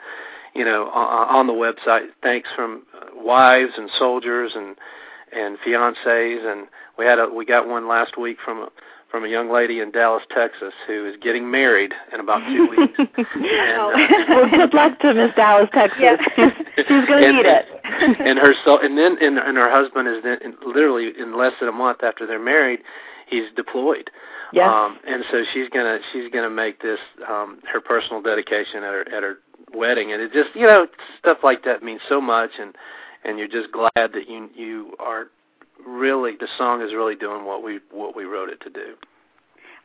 [0.56, 2.08] you know, on the website.
[2.22, 4.76] Thanks from uh, wives and soldiers and
[5.32, 8.68] and fiancés, and we had a we got one last week from a
[9.10, 12.94] from a young lady in Dallas, Texas, who is getting married in about two weeks.
[12.98, 13.90] and, uh,
[14.28, 16.00] well, good luck to Miss Dallas, Texas.
[16.00, 16.52] Yes.
[16.76, 17.66] She's going to need it.
[18.20, 21.68] and her so and then and, and her husband is then literally in less than
[21.68, 22.80] a month after they're married,
[23.28, 24.10] he's deployed.
[24.52, 24.70] Yes.
[24.72, 29.00] Um, and so she's gonna she's gonna make this um, her personal dedication at her
[29.12, 29.38] at her
[29.74, 30.86] wedding, and it just you know
[31.18, 32.74] stuff like that means so much, and
[33.24, 35.28] and you're just glad that you you are
[35.86, 38.94] really the song is really doing what we what we wrote it to do.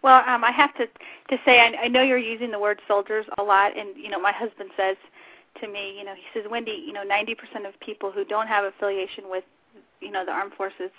[0.04, 3.26] Well, um, I have to to say I, I know you're using the word soldiers
[3.38, 4.98] a lot, and you know my husband says
[5.60, 8.64] to me, you know, he says, Wendy, you know, 90% of people who don't have
[8.64, 9.44] affiliation with,
[10.00, 10.90] you know, the armed forces,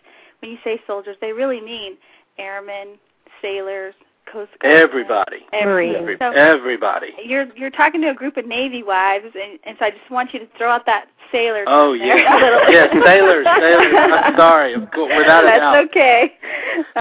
[0.40, 1.96] when you say soldiers, they really mean
[2.38, 2.98] airmen,
[3.40, 3.94] sailors,
[4.30, 4.74] Coast Guard.
[4.74, 5.38] Everybody.
[5.52, 6.16] Everybody.
[6.18, 7.08] So everybody.
[7.24, 10.32] You're you're talking to a group of Navy wives, and, and so I just want
[10.32, 11.64] you to throw out that sailor.
[11.66, 13.94] Oh yeah, yeah, sailors, sailors.
[13.96, 15.72] I'm sorry, without a doubt.
[15.74, 16.34] That's okay.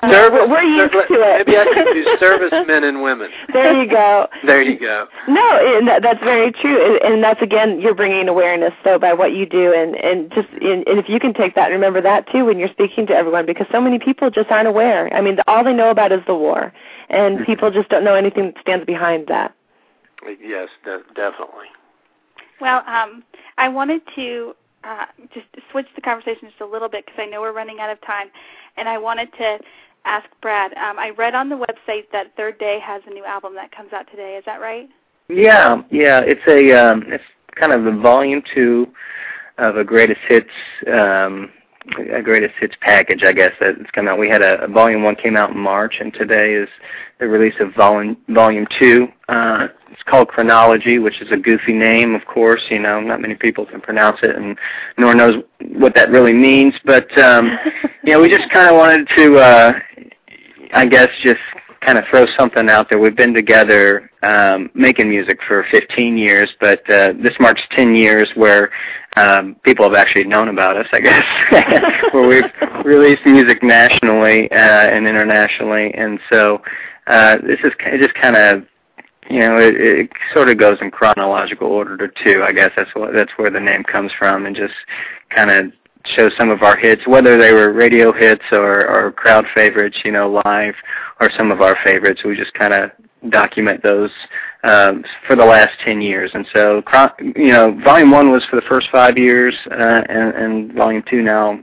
[0.01, 1.47] Uh, Service, we're used to it.
[1.47, 3.29] Maybe I should do servicemen and women.
[3.53, 4.27] There you go.
[4.45, 5.07] There you go.
[5.27, 9.13] No, and that, that's very true, and and that's again you're bringing awareness so by
[9.13, 12.01] what you do, and and just and, and if you can take that, and remember
[12.01, 15.13] that too when you're speaking to everyone, because so many people just aren't aware.
[15.13, 16.71] I mean, all they know about is the war,
[17.09, 17.45] and mm-hmm.
[17.45, 19.53] people just don't know anything that stands behind that.
[20.41, 21.67] Yes, de- definitely.
[22.59, 23.23] Well, um,
[23.57, 27.41] I wanted to uh, just switch the conversation just a little bit because I know
[27.41, 28.27] we're running out of time,
[28.77, 29.59] and I wanted to
[30.05, 30.73] ask Brad.
[30.73, 33.93] Um, I read on the website that Third Day has a new album that comes
[33.93, 34.35] out today.
[34.37, 34.89] Is that right?
[35.29, 36.21] Yeah, yeah.
[36.21, 37.23] It's a um, it's
[37.55, 38.87] kind of a volume two
[39.57, 40.49] of a greatest hits
[40.91, 41.51] um,
[42.13, 44.19] a greatest hits package, I guess that's come out.
[44.19, 46.69] We had a, a volume one came out in March, and today is
[47.19, 49.07] the release of volume volume two.
[49.27, 52.61] Uh, it's called Chronology, which is a goofy name, of course.
[52.69, 54.57] You know, not many people can pronounce it, and
[54.97, 56.73] nor knows what that really means.
[56.85, 57.57] But um,
[58.03, 59.79] you know, we just kind of wanted to, uh,
[60.73, 61.39] I guess, just
[61.81, 62.99] kind of throw something out there.
[62.99, 68.29] We've been together um, making music for 15 years, but uh, this marks 10 years
[68.35, 68.71] where
[69.17, 71.23] um, people have actually known about us, I guess,
[72.13, 76.61] where we've released music nationally uh, and internationally, and so
[77.07, 78.63] uh, this is just kind of
[79.29, 82.43] you know it, it sort of goes in chronological order to two.
[82.43, 84.73] I guess that's what that's where the name comes from, and just
[85.29, 85.73] kind of
[86.05, 90.11] show some of our hits, whether they were radio hits or, or crowd favorites, you
[90.11, 90.73] know, live,
[91.21, 92.23] or some of our favorites.
[92.25, 92.91] We just kind of
[93.29, 94.09] document those
[94.63, 96.31] um, for the last 10 years.
[96.33, 96.81] And so,
[97.35, 101.21] you know, Volume 1 was for the first five years, uh, and, and Volume 2
[101.21, 101.59] now,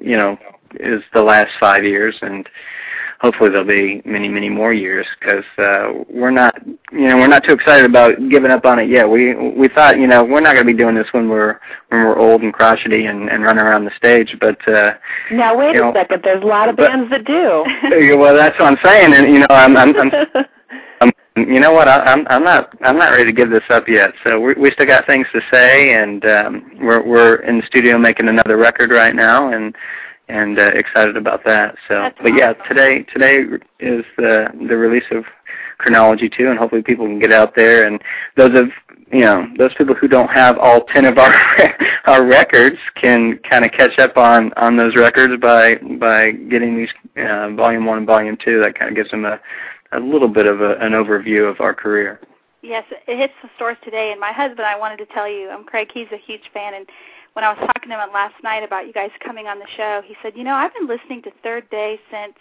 [0.00, 0.36] you know,
[0.80, 2.16] is the last five years.
[2.22, 2.48] And
[3.22, 6.54] hopefully there'll be many, many more years because uh, we're not,
[6.90, 9.08] you know, we're not too excited about giving up on it yet.
[9.08, 12.02] We we thought, you know, we're not going to be doing this when we're when
[12.02, 14.36] we're old and crotchety and, and running around the stage.
[14.40, 14.94] But uh,
[15.30, 17.64] now wait a know, second, there's a lot of but, bands that do.
[18.18, 20.12] well, that's what I'm saying, and you know, I'm, I'm, I'm,
[21.00, 21.88] I'm you know what?
[21.88, 24.12] I, I'm I'm not I'm not ready to give this up yet.
[24.24, 27.98] So we we still got things to say, and um, we're we're in the studio
[27.98, 29.74] making another record right now, and
[30.28, 31.76] and uh, excited about that.
[31.88, 32.38] So, That's but awesome.
[32.38, 33.42] yeah, today today
[33.80, 35.24] is the the release of
[35.78, 37.86] Chronology 2, and hopefully people can get out there.
[37.86, 38.00] And
[38.36, 38.68] those of
[39.12, 41.32] you know those people who don't have all ten of our
[42.06, 46.90] our records can kind of catch up on on those records by by getting these
[47.16, 48.60] uh, Volume One and Volume Two.
[48.62, 49.40] That kind of gives them a
[49.92, 52.20] a little bit of a, an overview of our career.
[52.62, 54.12] Yes, it hits the stores today.
[54.12, 55.88] And my husband, I wanted to tell you, I'm Craig.
[55.92, 56.86] He's a huge fan, and
[57.34, 60.02] when I was talking to him last night about you guys coming on the show,
[60.04, 62.34] he said, "You know, I've been listening to Third Day since."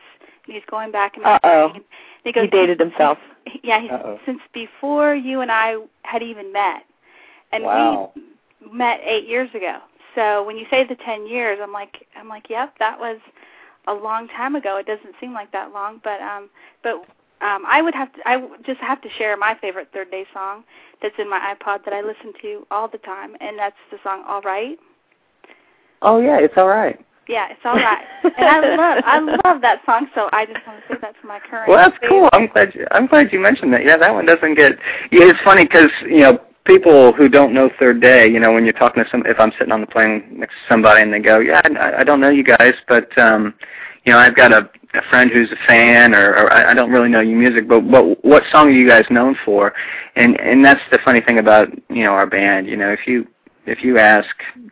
[0.45, 1.69] And he's going back in my Uh-oh.
[1.69, 1.83] brain.
[2.23, 3.17] He, goes, he dated himself.
[3.63, 4.19] Yeah, Uh-oh.
[4.25, 6.83] since before you and I had even met,
[7.51, 8.11] and Wow.
[8.15, 9.79] we met eight years ago.
[10.15, 13.17] So when you say the ten years, I'm like, I'm like, yep, that was
[13.87, 14.77] a long time ago.
[14.77, 16.49] It doesn't seem like that long, but um,
[16.83, 17.03] but
[17.41, 20.63] um, I would have to, I just have to share my favorite Third Day song
[21.01, 24.23] that's in my iPod that I listen to all the time, and that's the song
[24.27, 24.77] "All Right."
[26.01, 26.99] Oh yeah, it's all right.
[27.27, 28.05] Yeah, it's all right.
[28.23, 31.39] and I love I love that song, so I just want to say that's my
[31.39, 31.69] current.
[31.69, 32.09] Well, that's favorite.
[32.09, 32.29] cool.
[32.33, 33.85] I'm glad you, I'm glad you mentioned that.
[33.85, 34.73] Yeah, that one doesn't get.
[35.11, 38.63] Yeah, it's funny because you know people who don't know Third Day, you know, when
[38.63, 41.19] you're talking to some, if I'm sitting on the plane next to somebody and they
[41.19, 43.53] go, yeah, I, I don't know you guys, but um,
[44.05, 46.91] you know, I've got a, a friend who's a fan, or, or I, I don't
[46.91, 49.73] really know your music, but what what song are you guys known for?
[50.15, 52.67] And and that's the funny thing about you know our band.
[52.67, 53.27] You know, if you
[53.65, 54.27] if you ask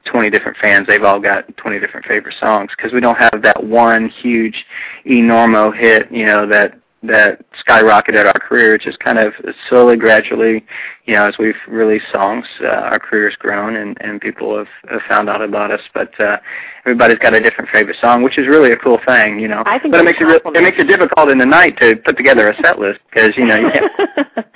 [0.06, 3.64] 20 different fans, they've all got 20 different favorite songs because we don't have that
[3.64, 4.66] one huge
[5.06, 8.76] enormo hit, you know, that that skyrocketed our career.
[8.76, 9.34] It's just kind of
[9.70, 10.66] slowly, gradually,
[11.06, 15.02] you know, as we've released songs, uh, our career's grown and, and people have, have
[15.08, 15.82] found out about us.
[15.94, 16.38] But uh,
[16.86, 19.64] everybody's got a different favorite song, which is really a cool thing, you know.
[19.66, 21.96] I think but it makes it re- it makes it difficult in the night to
[21.96, 23.92] put together a set list because you know you can't.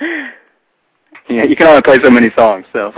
[1.28, 2.66] you, know, you can only play so many songs.
[2.72, 2.92] So,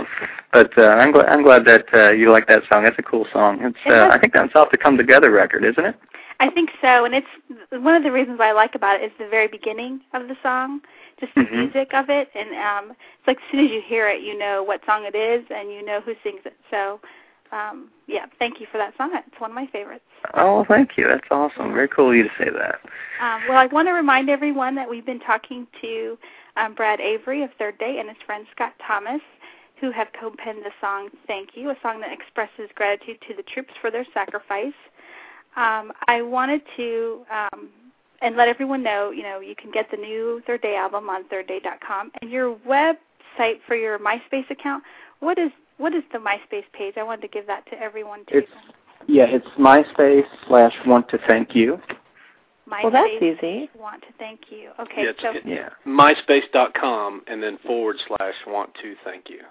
[0.51, 2.83] but uh, I'm glad I'm glad that uh, you like that song.
[2.83, 3.59] That's a cool song.
[3.61, 5.95] It's uh, I think that's off the Come Together record, isn't it?
[6.39, 7.27] I think so, and it's
[7.71, 10.37] one of the reasons why I like about it is the very beginning of the
[10.43, 10.81] song,
[11.19, 11.51] just the Mhm.
[11.51, 14.61] music of it, and um, it's like as soon as you hear it, you know
[14.61, 16.55] what song it is, and you know who sings it.
[16.69, 16.99] So,
[17.51, 19.11] um, yeah, thank you for that song.
[19.15, 20.05] It's one of my favorites.
[20.35, 21.07] Oh, thank you.
[21.07, 21.73] That's awesome.
[21.73, 22.81] Very cool of you to say that.
[23.19, 26.17] Um, well, I want to remind everyone that we've been talking to
[26.55, 29.21] um, Brad Avery of Third Day and his friend Scott Thomas,
[29.79, 33.73] who have co-penned the song "Thank You," a song that expresses gratitude to the troops
[33.81, 34.73] for their sacrifice.
[35.57, 37.69] Um, I wanted to um,
[38.21, 41.23] and let everyone know, you know, you can get the new Third Day album on
[41.25, 44.83] thirdday.com and your website for your MySpace account.
[45.19, 46.95] What is what is the MySpace page?
[46.97, 48.39] I wanted to give that to everyone too.
[48.39, 48.51] It's
[49.07, 51.79] yeah, it's MySpace slash Want to Thank You.
[52.69, 53.69] MySpace Well, that's easy.
[53.79, 54.71] Want to thank you.
[54.79, 55.69] Okay, Yeah, so it- Yeah.
[55.85, 59.41] MySpace.com and then forward slash want to thank you.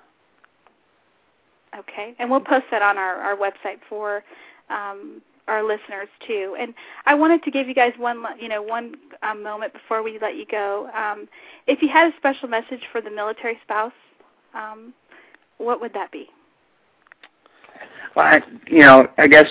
[1.76, 4.22] Okay, and we'll post that on our, our website for
[4.68, 6.56] um, our listeners too.
[6.58, 10.18] And I wanted to give you guys one, you know, one um, moment before we
[10.20, 10.90] let you go.
[10.94, 11.28] Um,
[11.66, 13.92] if you had a special message for the military spouse,
[14.54, 14.92] um,
[15.58, 16.28] what would that be?
[18.14, 19.48] Well, I, you know, I guess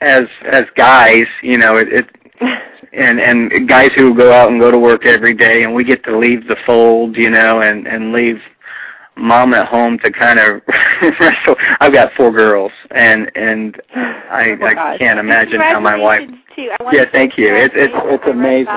[0.00, 2.06] as as guys, you know, it, it
[2.92, 6.04] and and guys who go out and go to work every day, and we get
[6.04, 8.40] to leave the fold, you know, and and leave
[9.16, 10.62] mom at home to kind of
[11.20, 11.56] wrestle.
[11.80, 16.20] I've got four girls, and and I Oh my I can't imagine how my wife.
[16.20, 16.86] Congratulations, Too.
[16.86, 17.54] I Yeah, thank you.
[17.54, 18.76] It's it's it's amazing.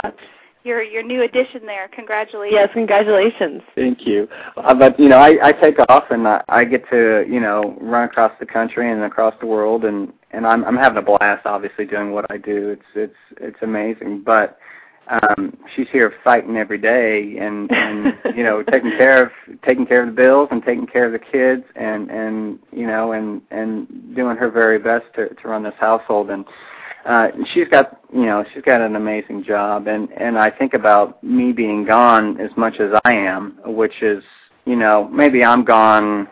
[0.64, 1.88] Your your new addition there.
[1.90, 2.54] Congratulations.
[2.54, 3.62] yes, congratulations.
[3.76, 4.28] Thank you.
[4.58, 7.78] Uh, but you know, I, I take off and I, I get to you know
[7.80, 11.46] run across the country and across the world, and and I'm I'm having a blast,
[11.46, 12.70] obviously doing what I do.
[12.70, 14.24] It's it's it's amazing.
[14.26, 14.60] But
[15.10, 19.32] um, she's here fighting every day, and and you know taking care of
[19.64, 23.14] taking care of the bills and taking care of the kids, and and you know
[23.14, 26.30] and and doing her very best to to run this household.
[26.30, 26.46] And
[27.06, 29.88] uh she's got you know she's got an amazing job.
[29.88, 34.24] And and I think about me being gone as much as I am which is
[34.66, 36.28] you know maybe I'm gone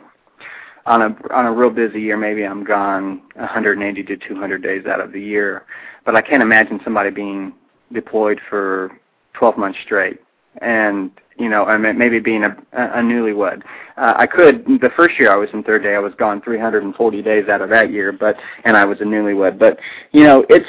[0.86, 2.18] on a on a real busy year.
[2.18, 5.66] Maybe I'm gone 180 to 200 days out of the year.
[6.06, 7.54] But I can't imagine somebody being
[7.93, 8.91] deployed for
[9.34, 10.19] 12 months straight.
[10.62, 13.62] And you know I mean maybe being a a newlywed.
[13.95, 17.21] Uh, I could the first year I was in third day I was gone 340
[17.21, 19.60] days out of that year but and I was a newlywed.
[19.60, 19.78] But
[20.12, 20.65] you know it's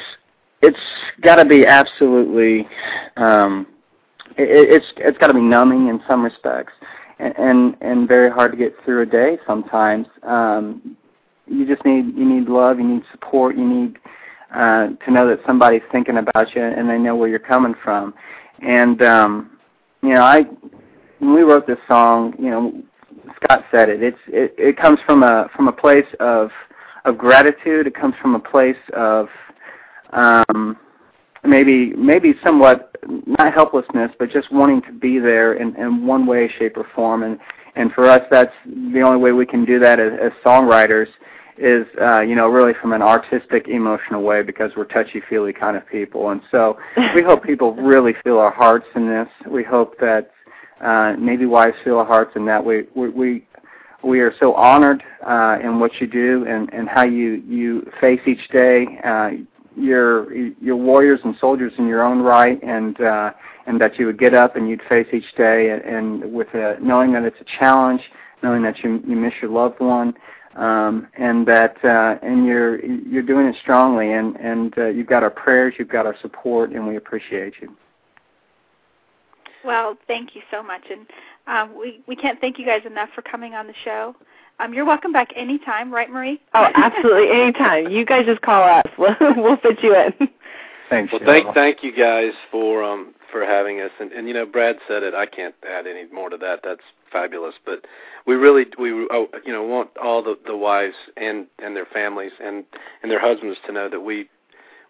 [0.61, 0.79] it's
[1.21, 2.67] got to be absolutely
[3.17, 3.65] um
[4.37, 6.73] it, it's it's got to be numbing in some respects
[7.17, 10.05] and, and and very hard to get through a day sometimes.
[10.21, 10.95] Um
[11.47, 13.97] you just need you need love you need support you need
[14.53, 18.13] uh to know that somebody's thinking about you and they know where you're coming from.
[18.61, 19.59] And um
[20.01, 20.43] you know i
[21.19, 22.83] when we wrote this song you know
[23.35, 24.01] scott said it.
[24.01, 26.49] It's it, it comes from a from a place of
[27.05, 27.87] of gratitude.
[27.87, 29.27] It comes from a place of
[30.11, 30.77] um
[31.45, 36.51] maybe maybe somewhat not helplessness but just wanting to be there in, in one way
[36.59, 37.23] shape or form.
[37.23, 37.39] And
[37.75, 41.07] and for us that's the only way we can do that as, as songwriters
[41.59, 45.75] is uh you know really from an artistic emotional way because we're touchy feely kind
[45.77, 46.29] of people.
[46.29, 46.77] And so
[47.15, 49.27] we hope people really feel our hearts in this.
[49.47, 50.31] We hope that
[50.81, 52.63] uh maybe wives feel our hearts in that.
[52.63, 53.45] We we, we
[54.03, 58.21] we are so honored uh, in what you do and, and how you, you face
[58.25, 58.87] each day.
[59.03, 59.29] Uh,
[59.75, 63.31] you're you're warriors and soldiers in your own right, and uh,
[63.65, 66.77] and that you would get up and you'd face each day, and, and with a,
[66.81, 68.01] knowing that it's a challenge,
[68.43, 70.13] knowing that you you miss your loved one,
[70.59, 75.23] um, and that uh, and you're you're doing it strongly, and and uh, you've got
[75.23, 77.73] our prayers, you've got our support, and we appreciate you.
[79.63, 81.07] Well, thank you so much, and
[81.47, 84.15] um, we we can't thank you guys enough for coming on the show.
[84.59, 86.41] Um, you're welcome back anytime, right, Marie?
[86.53, 87.31] Oh, absolutely.
[87.31, 87.89] Anytime.
[87.89, 88.83] You guys just call us.
[88.97, 90.27] We'll, we'll fit you in.
[90.89, 91.13] Thanks.
[91.13, 91.25] Well, Cheryl.
[91.25, 93.91] thank thank you guys for um for having us.
[93.99, 95.13] And, and you know, Brad said it.
[95.13, 96.59] I can't add any more to that.
[96.63, 96.81] That's
[97.11, 97.55] fabulous.
[97.65, 97.85] But
[98.25, 102.31] we really we oh, you know want all the the wives and and their families
[102.43, 102.65] and
[103.01, 104.29] and their husbands to know that we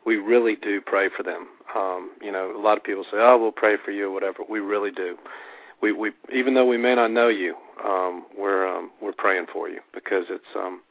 [0.06, 1.48] we really do pray for them.
[1.76, 4.44] Um, you know, a lot of people say, "Oh, we'll pray for you," or whatever.
[4.50, 5.18] We really do.
[5.82, 9.70] We we even though we may not know you, um, we're um, we're praying for
[9.70, 10.82] you because it's um,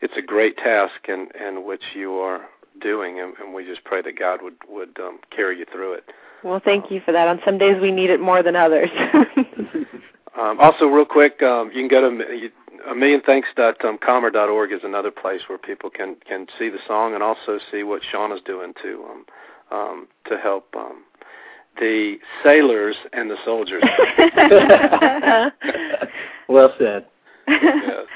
[0.00, 2.42] it's a great task in in which you are
[2.80, 6.04] doing, and, and we just pray that God would would um, carry you through it.
[6.44, 7.28] Well, thank you for that.
[7.28, 8.90] On some days we need it more than others.
[10.38, 12.50] um, also, real quick, um, you can go to
[12.88, 16.78] a million thanks dot um, org is another place where people can can see the
[16.86, 19.24] song and also see what Sean is doing to um,
[19.70, 21.02] um, to help um,
[21.80, 23.82] the sailors and the soldiers.
[26.48, 27.06] well said.
[27.48, 28.06] yes.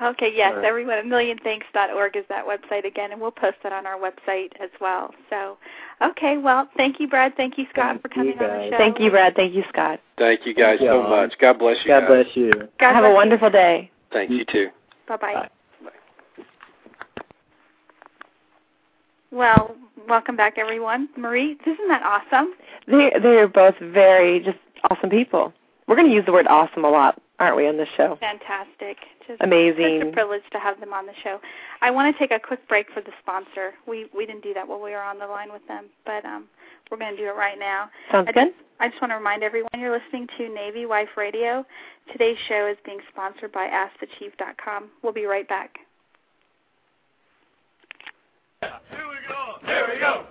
[0.00, 0.64] Okay, yes, right.
[0.64, 4.68] everyone, a millionthanks.org is that website again, and we'll post that on our website as
[4.78, 5.14] well.
[5.30, 5.56] So,
[6.02, 7.34] okay, well, thank you, Brad.
[7.36, 8.76] Thank you, Scott, thank for coming on the show.
[8.76, 9.34] Thank you, Brad.
[9.34, 10.00] Thank you, Scott.
[10.18, 11.34] Thank you guys thank so you much.
[11.40, 11.88] God bless you.
[11.88, 12.08] God guys.
[12.08, 12.50] bless you.
[12.78, 13.52] God Have bless a wonderful you.
[13.52, 13.90] day.
[14.12, 14.68] Thank you too.
[15.08, 15.34] Bye-bye.
[15.34, 15.48] Bye.
[19.30, 19.76] Well,
[20.08, 21.08] welcome back, everyone.
[21.16, 22.54] Marie, isn't that awesome?
[22.86, 24.58] They they are both very just
[24.90, 25.52] awesome people.
[25.86, 28.16] We're going to use the word awesome a lot, aren't we, on the show?
[28.20, 28.96] Fantastic.
[29.26, 30.00] Just Amazing.
[30.00, 31.40] Such a privilege to have them on the show.
[31.82, 33.72] I want to take a quick break for the sponsor.
[33.86, 36.46] We we didn't do that while we were on the line with them, but um,
[36.90, 37.90] we're going to do it right now.
[38.12, 38.48] Sounds I good.
[38.48, 41.64] Just, I just want to remind everyone you're listening to Navy Wife Radio.
[42.12, 44.90] Today's show is being sponsored by AskTheChief.com.
[45.02, 45.78] We'll be right back.
[48.60, 49.66] Here we go.
[49.66, 50.26] Here we go.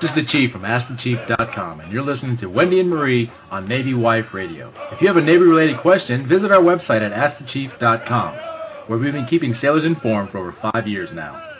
[0.00, 3.94] This is the Chief from AskTheChief.com, and you're listening to Wendy and Marie on Navy
[3.94, 4.72] Wife Radio.
[4.90, 8.34] If you have a Navy-related question, visit our website at AskTheChief.com,
[8.88, 11.51] where we've been keeping sailors informed for over five years now.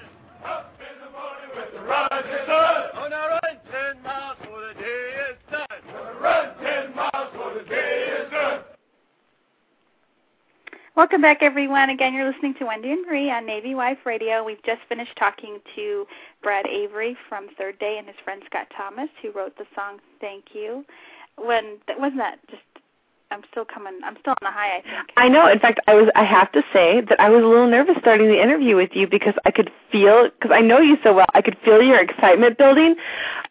[11.03, 11.91] Welcome back, everyone.
[11.91, 14.45] Again, you're listening to Wendy and Marie on Navy Wife Radio.
[14.45, 16.07] We've just finished talking to
[16.45, 20.55] Brad Avery from Third Day and his friend Scott Thomas, who wrote the song "Thank
[20.55, 20.85] You."
[21.37, 22.63] When wasn't that just?
[23.33, 23.99] I'm still coming.
[24.05, 24.77] I'm still on the high.
[24.77, 25.11] I think.
[25.17, 25.51] I know.
[25.51, 26.09] In fact, I was.
[26.15, 29.09] I have to say that I was a little nervous starting the interview with you
[29.09, 31.27] because I could feel because I know you so well.
[31.35, 32.95] I could feel your excitement building.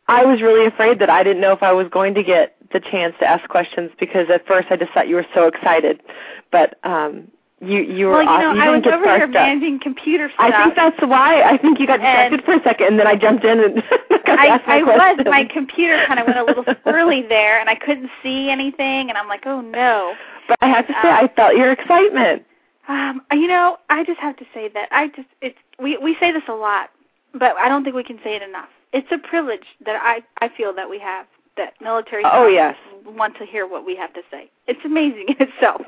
[0.08, 2.80] I was really afraid that I didn't know if I was going to get the
[2.80, 6.02] chance to ask questions because at first I just thought you were so excited,
[6.50, 7.28] but um
[7.62, 10.52] you you were well, you know, you I was get over here managing computer stuff.
[10.52, 11.44] I think that's why.
[11.44, 13.84] I think you got distracted for a second, and then I jumped in and
[14.26, 15.20] I, I was.
[15.26, 19.18] My computer kind of went a little squirrely there, and I couldn't see anything, and
[19.18, 20.16] I'm like, oh no.
[20.48, 22.44] But I have to say, I felt your excitement.
[22.88, 26.32] Um, you know, I just have to say that I just it's we we say
[26.32, 26.90] this a lot,
[27.34, 28.70] but I don't think we can say it enough.
[28.92, 32.76] It's a privilege that I I feel that we have that military Oh, yes.
[33.06, 34.50] want to hear what we have to say.
[34.68, 35.82] It's amazing in itself.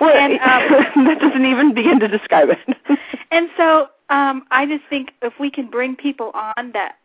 [0.00, 0.32] Well, And,
[0.96, 2.76] um, that doesn't even begin to describe it.
[3.30, 6.96] And so um, I just think if we can bring people on that,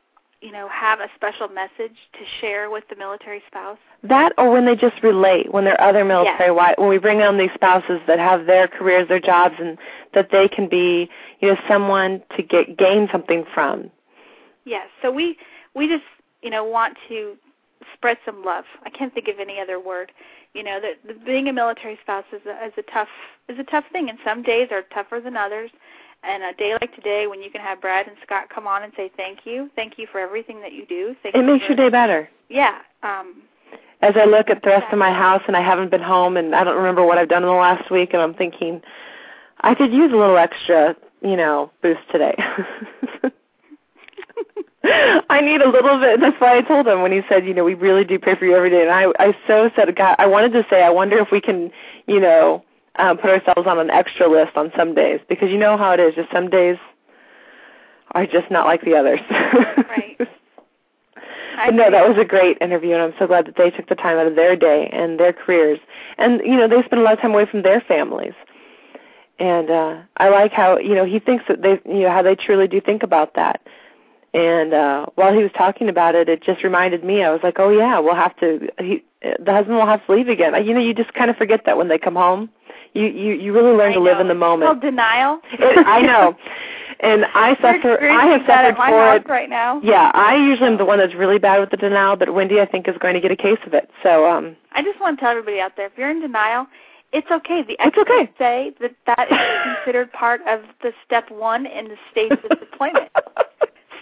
[0.42, 3.78] you know, have a special message to share with the military spouse.
[4.04, 6.56] That or when they just relate, when they're other military Yes.
[6.56, 9.78] wives, when we bring on these spouses that have their careers, their jobs, and
[10.14, 11.10] that they can be,
[11.42, 13.92] you know, someone to get gain something from.
[14.66, 14.88] Yes.
[15.02, 15.38] So we
[15.76, 16.04] we just
[16.42, 17.36] you know want to
[17.94, 18.66] spread some love.
[18.86, 20.12] I can't think of any other word.
[20.54, 23.08] You know, that the, being a military spouse is a, is a tough
[23.50, 25.72] is a tough thing, and some days are tougher than others.
[26.24, 28.94] And a day like today, when you can have Brad and Scott come on and
[28.96, 31.16] say thank you, thank you for everything that you do.
[31.22, 32.30] Thank It you makes your day better.
[32.50, 32.80] Yeah.
[33.04, 33.42] Um,
[34.02, 36.56] As I look at the rest of my house and I haven't been home and
[36.56, 38.82] I don't remember what I've done in the last week and I'm thinking
[39.60, 42.36] I could use a little extra, you know, boost today.
[44.86, 46.20] I need a little bit.
[46.20, 48.46] That's why I told him when he said, you know, we really do pray for
[48.46, 48.82] you every day.
[48.82, 51.72] And I, I so said, God, I wanted to say, I wonder if we can,
[52.06, 52.64] you know,
[52.98, 56.00] um, put ourselves on an extra list on some days because you know how it
[56.00, 56.16] is.
[56.16, 56.78] Just some days
[58.12, 59.20] are just not like the others.
[59.30, 60.20] Right.
[61.72, 64.18] No, that was a great interview, and I'm so glad that they took the time
[64.18, 65.80] out of their day and their careers,
[66.18, 68.34] and you know they spend a lot of time away from their families.
[69.40, 72.36] And uh I like how you know he thinks that they you know how they
[72.36, 73.62] truly do think about that.
[74.34, 77.24] And uh while he was talking about it, it just reminded me.
[77.24, 78.68] I was like, oh yeah, we'll have to.
[78.80, 80.54] He, the husband will have to leave again.
[80.66, 82.50] You know, you just kind of forget that when they come home.
[82.94, 84.70] You you you really learn I to live in the It's moment.
[84.70, 85.40] called denial.
[85.54, 86.36] It, I know.
[87.00, 88.00] And I suffer.
[88.02, 89.28] I have suffered for it.
[89.28, 89.82] right now.
[89.84, 92.66] Yeah, I usually am the one that's really bad with the denial, but Wendy I
[92.66, 93.90] think is going to get a case of it.
[94.04, 96.66] So, um I just want to tell everybody out there, if you're in denial,
[97.12, 97.62] it's okay.
[97.64, 98.32] The It's experts okay.
[98.38, 99.38] say that that is
[99.76, 103.10] considered part of the step one in the stages of deployment.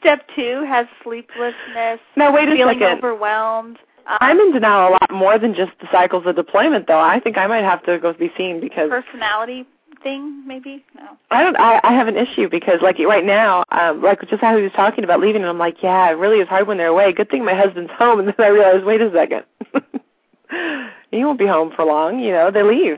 [0.02, 2.98] Step two has sleeplessness, Now wait a feeling second.
[2.98, 3.78] overwhelmed.
[4.08, 7.00] Um, I'm in denial a lot more than just the cycles of deployment, though.
[7.00, 9.66] I think I might have to go be seen because personality
[10.02, 10.84] thing, maybe.
[10.96, 11.18] No.
[11.30, 11.56] I don't.
[11.58, 14.72] I, I have an issue because, like right now, um, like just how he was
[14.76, 17.14] talking about leaving, and I'm like, yeah, it really is hard when they're away.
[17.14, 19.44] Good thing my husband's home, and then I realized, wait a second,
[21.12, 22.20] he won't be home for long.
[22.20, 22.98] You know, they leave.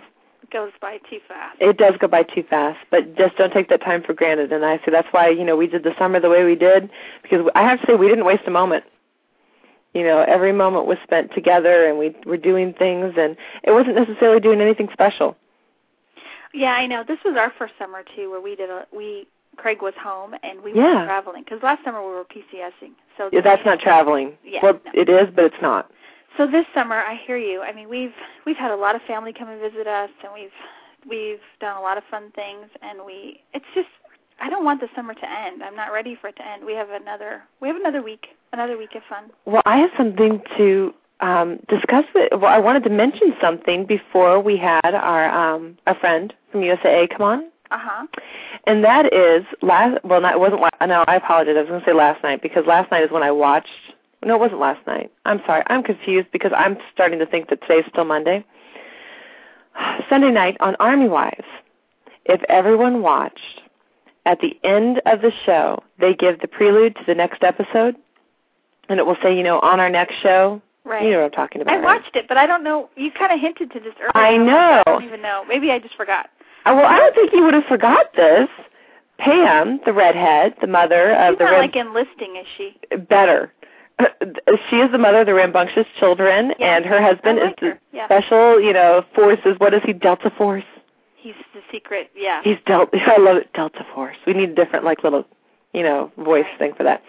[0.53, 1.57] It goes by too fast.
[1.59, 4.51] It does go by too fast, but just don't take that time for granted.
[4.53, 6.91] And I say that's why you know we did the summer the way we did
[7.23, 8.83] because I have to say we didn't waste a moment.
[9.95, 13.95] You know, every moment was spent together, and we were doing things, and it wasn't
[13.95, 15.35] necessarily doing anything special.
[16.53, 17.03] Yeah, I know.
[17.07, 19.27] This was our first summer too, where we did a we.
[19.55, 20.99] Craig was home, and we Yeah.
[21.01, 22.91] were traveling because last summer we were PCSing.
[23.17, 24.35] So Yeah, that's not traveling.
[24.43, 24.91] Yeah, well, no.
[24.93, 25.91] it is, but it's not.
[26.37, 27.61] So this summer, I hear you.
[27.61, 28.13] I mean, we've
[28.45, 30.49] we've had a lot of family come and visit us, and we've
[31.07, 33.87] we've done a lot of fun things, and we it's just
[34.41, 35.61] I don't want the summer to end.
[35.63, 36.65] I'm not ready for it to end.
[36.65, 39.25] We have another we have another week, another week of fun.
[39.45, 42.05] Well, I have something to um, discuss.
[42.15, 46.61] With, well, I wanted to mention something before we had our um, our friend from
[46.61, 48.07] USAA come on, Uh huh.
[48.65, 50.03] and that is last.
[50.03, 50.61] Well, not, it wasn't.
[50.61, 51.53] la- No, I apologize.
[51.57, 53.69] I was going to say last night because last night is when I watched.
[54.25, 55.11] No, it wasn't last night.
[55.25, 55.63] I'm sorry.
[55.67, 58.45] I'm confused because I'm starting to think that today's still Monday.
[60.09, 61.45] Sunday night on Army Wives.
[62.25, 63.61] If everyone watched,
[64.25, 67.95] at the end of the show, they give the prelude to the next episode,
[68.87, 70.61] and it will say, you know, on our next show.
[70.85, 71.03] Right.
[71.03, 71.73] You know what I'm talking about.
[71.73, 72.01] I right?
[72.01, 72.89] watched it, but I don't know.
[72.97, 74.11] You kind of hinted to this earlier.
[74.15, 74.83] I and I'm like, know.
[74.85, 75.45] I don't even know.
[75.47, 76.29] Maybe I just forgot.
[76.65, 78.49] Uh, well, I don't think you would have forgot this.
[79.17, 82.77] Pam, the redhead, the mother of She's the not ram- like enlisting, is she?
[83.09, 83.53] better.
[84.69, 86.75] She is the mother of the rambunctious children, Yeah.
[86.77, 87.77] and her husband like is the.
[87.91, 88.05] Yeah.
[88.07, 89.55] special, you know, forces.
[89.57, 89.93] What is he?
[89.93, 90.63] Delta Force.
[91.15, 92.11] He's the secret.
[92.15, 92.41] Yeah.
[92.43, 92.97] He's Delta.
[93.07, 93.51] I love it.
[93.53, 94.17] Delta Force.
[94.25, 95.25] We need a different, like, little,
[95.73, 96.59] you know, voice Right.
[96.59, 97.03] thing for that.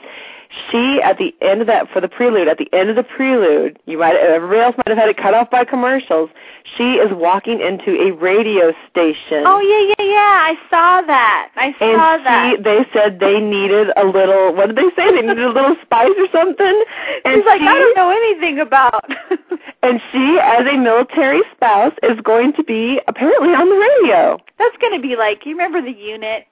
[0.70, 2.48] She at the end of that for the prelude.
[2.48, 5.34] At the end of the prelude, you might everybody else might have had it cut
[5.34, 6.30] off by commercials.
[6.76, 9.44] She is walking into a radio station.
[9.46, 10.52] Oh yeah, yeah, yeah.
[10.52, 11.50] I saw that.
[11.56, 12.54] I And saw that.
[12.56, 14.54] she, they said they needed a little.
[14.54, 15.10] What did they say?
[15.10, 16.84] They needed a little spice or something.
[17.24, 19.04] And She's like, she, I don't know anything about.
[19.82, 24.38] And she, as a military spouse, is going to be apparently on the radio.
[24.58, 26.46] That's going to be like, you remember the unit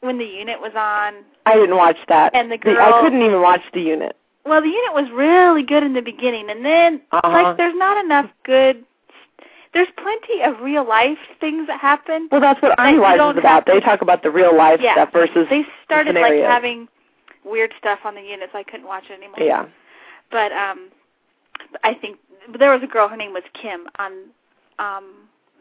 [0.00, 1.24] when the unit was on?
[1.46, 2.34] I didn't watch that.
[2.34, 4.16] And the the I couldn't even watch the unit.
[4.46, 7.28] Well, the unit was really good in the beginning, and then Uh-huh.
[7.30, 8.84] like there's not enough good.
[9.72, 12.28] There's plenty of real life things that happen.
[12.30, 13.66] Well, that's what That you is about.
[13.66, 14.92] They talk about the real life Yeah.
[14.94, 16.88] stuff versus They started like having
[17.44, 18.52] weird stuff on the units.
[18.54, 19.40] I couldn't watch it anymore.
[19.40, 19.66] yeah.
[20.30, 20.90] But um,
[21.82, 22.18] I think
[22.58, 23.08] there was a girl.
[23.08, 24.12] Her name was Kim on
[24.78, 25.04] um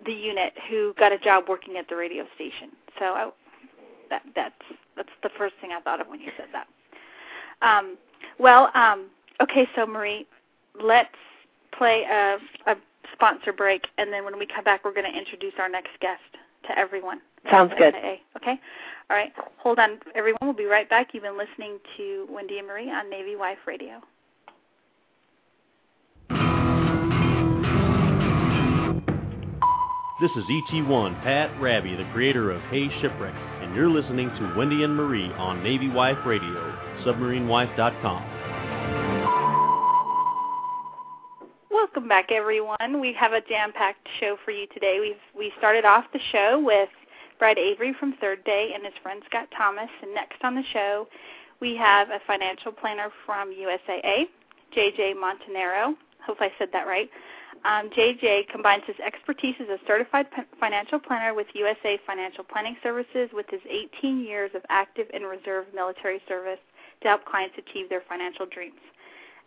[0.06, 2.70] the unit who got a job working at the radio station.
[3.00, 3.30] So I,
[4.10, 4.54] that that's
[4.96, 6.68] that's the first thing I thought of when you said that.
[7.62, 7.98] Um,
[8.40, 9.08] well, um,
[9.42, 10.28] okay, so Marie,
[10.82, 11.10] let's
[11.78, 12.38] play a,
[12.68, 12.76] a
[13.14, 16.22] sponsor break, and then when we come back, we're going to introduce our next guest
[16.68, 17.22] to everyone.
[17.50, 17.96] Sounds good.
[17.96, 18.22] Okay.
[18.38, 18.60] Okay.
[19.10, 19.32] All right.
[19.58, 20.40] Hold on, everyone.
[20.42, 21.10] We'll be right back.
[21.14, 24.02] You've been listening to Wendy and Marie on Navy Wife Radio.
[30.22, 34.84] This is ET1 Pat Rabby, the creator of Hey Shipwreck, and you're listening to Wendy
[34.84, 38.30] and Marie on Navy Wife Radio, submarinewife.com.
[41.72, 43.00] Welcome back, everyone.
[43.00, 45.00] We have a jam-packed show for you today.
[45.00, 46.90] We've we started off the show with
[47.40, 51.08] Brad Avery from Third Day and his friend Scott Thomas, and next on the show
[51.60, 54.26] we have a financial planner from USAA,
[54.76, 55.96] JJ Montanaro.
[56.26, 57.10] Hope I said that right.
[57.66, 62.76] Um, JJ combines his expertise as a certified p- financial planner with USAA Financial Planning
[62.84, 66.60] Services with his 18 years of active and reserve military service
[67.02, 68.80] to help clients achieve their financial dreams.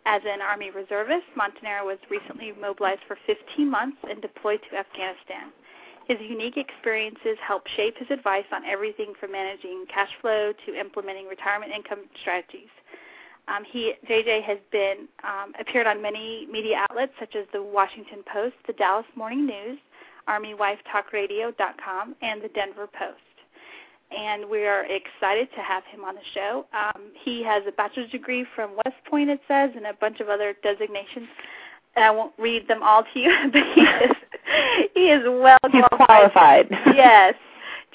[0.05, 5.51] As an Army reservist, Montanaro was recently mobilized for 15 months and deployed to Afghanistan.
[6.07, 11.27] His unique experiences help shape his advice on everything from managing cash flow to implementing
[11.27, 12.71] retirement income strategies.
[13.47, 18.19] Um, he JJ has been um, appeared on many media outlets such as the Washington
[18.31, 19.79] Post, the Dallas Morning News,
[20.27, 23.21] ArmyWifeTalkRadio.com, and the Denver Post.
[24.09, 26.65] And we are excited to have him on the show.
[26.73, 30.29] Um, he has a bachelor's degree from West Point, it says, and a bunch of
[30.29, 31.27] other designations.
[31.95, 34.11] And I won't read them all to you, but he is
[34.93, 36.67] he is well He's qualified.
[36.69, 36.69] qualified.
[36.95, 37.33] yes.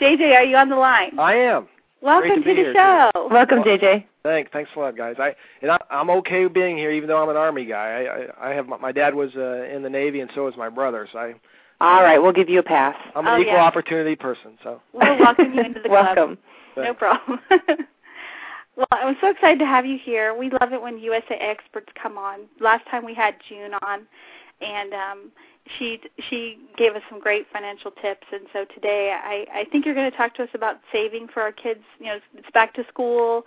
[0.01, 1.19] JJ, are you on the line?
[1.19, 1.69] I am.
[2.01, 3.29] Welcome great to be the here, show.
[3.31, 4.05] Welcome, JJ.
[4.23, 5.17] Thanks, thanks a lot, guys.
[5.19, 8.07] I and I, I'm okay being here, even though I'm an Army guy.
[8.07, 10.55] I I, I have my, my dad was uh, in the Navy, and so is
[10.57, 11.09] my brother.
[11.13, 11.35] So I
[11.81, 12.95] All right, we'll give you a pass.
[13.17, 13.65] I'm Oh, an equal yeah.
[13.65, 14.59] opportunity person.
[14.63, 16.17] So We'll welcome you into the club.
[16.17, 16.39] Welcome.
[16.77, 17.41] No problem.
[18.75, 20.35] Well, I'm so excited to have you here.
[20.35, 22.41] We love it when USAA experts come on.
[22.59, 24.07] Last time we had June on,
[24.63, 25.31] and um,
[25.79, 26.01] she
[26.31, 28.27] she gave us some great financial tips.
[28.33, 31.43] And so today, I I think you're going to talk to us about saving for
[31.43, 31.81] our kids.
[31.99, 33.45] You know, it's back to school,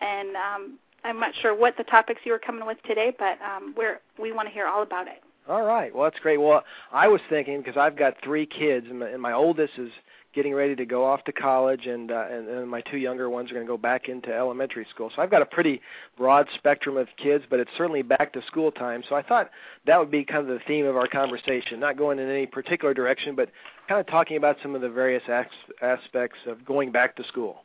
[0.00, 3.74] and um, I'm not sure what the topics you were coming with today, but um,
[3.76, 5.22] we're we want to hear all about it.
[5.48, 5.94] All right.
[5.94, 6.38] Well, that's great.
[6.38, 9.90] Well, I was thinking because I've got three kids, and my, and my oldest is
[10.32, 13.50] getting ready to go off to college, and uh, and, and my two younger ones
[13.50, 15.10] are going to go back into elementary school.
[15.14, 15.80] So I've got a pretty
[16.16, 19.02] broad spectrum of kids, but it's certainly back to school time.
[19.08, 19.50] So I thought
[19.86, 22.94] that would be kind of the theme of our conversation, not going in any particular
[22.94, 23.50] direction, but
[23.88, 25.46] kind of talking about some of the various as-
[25.82, 27.62] aspects of going back to school.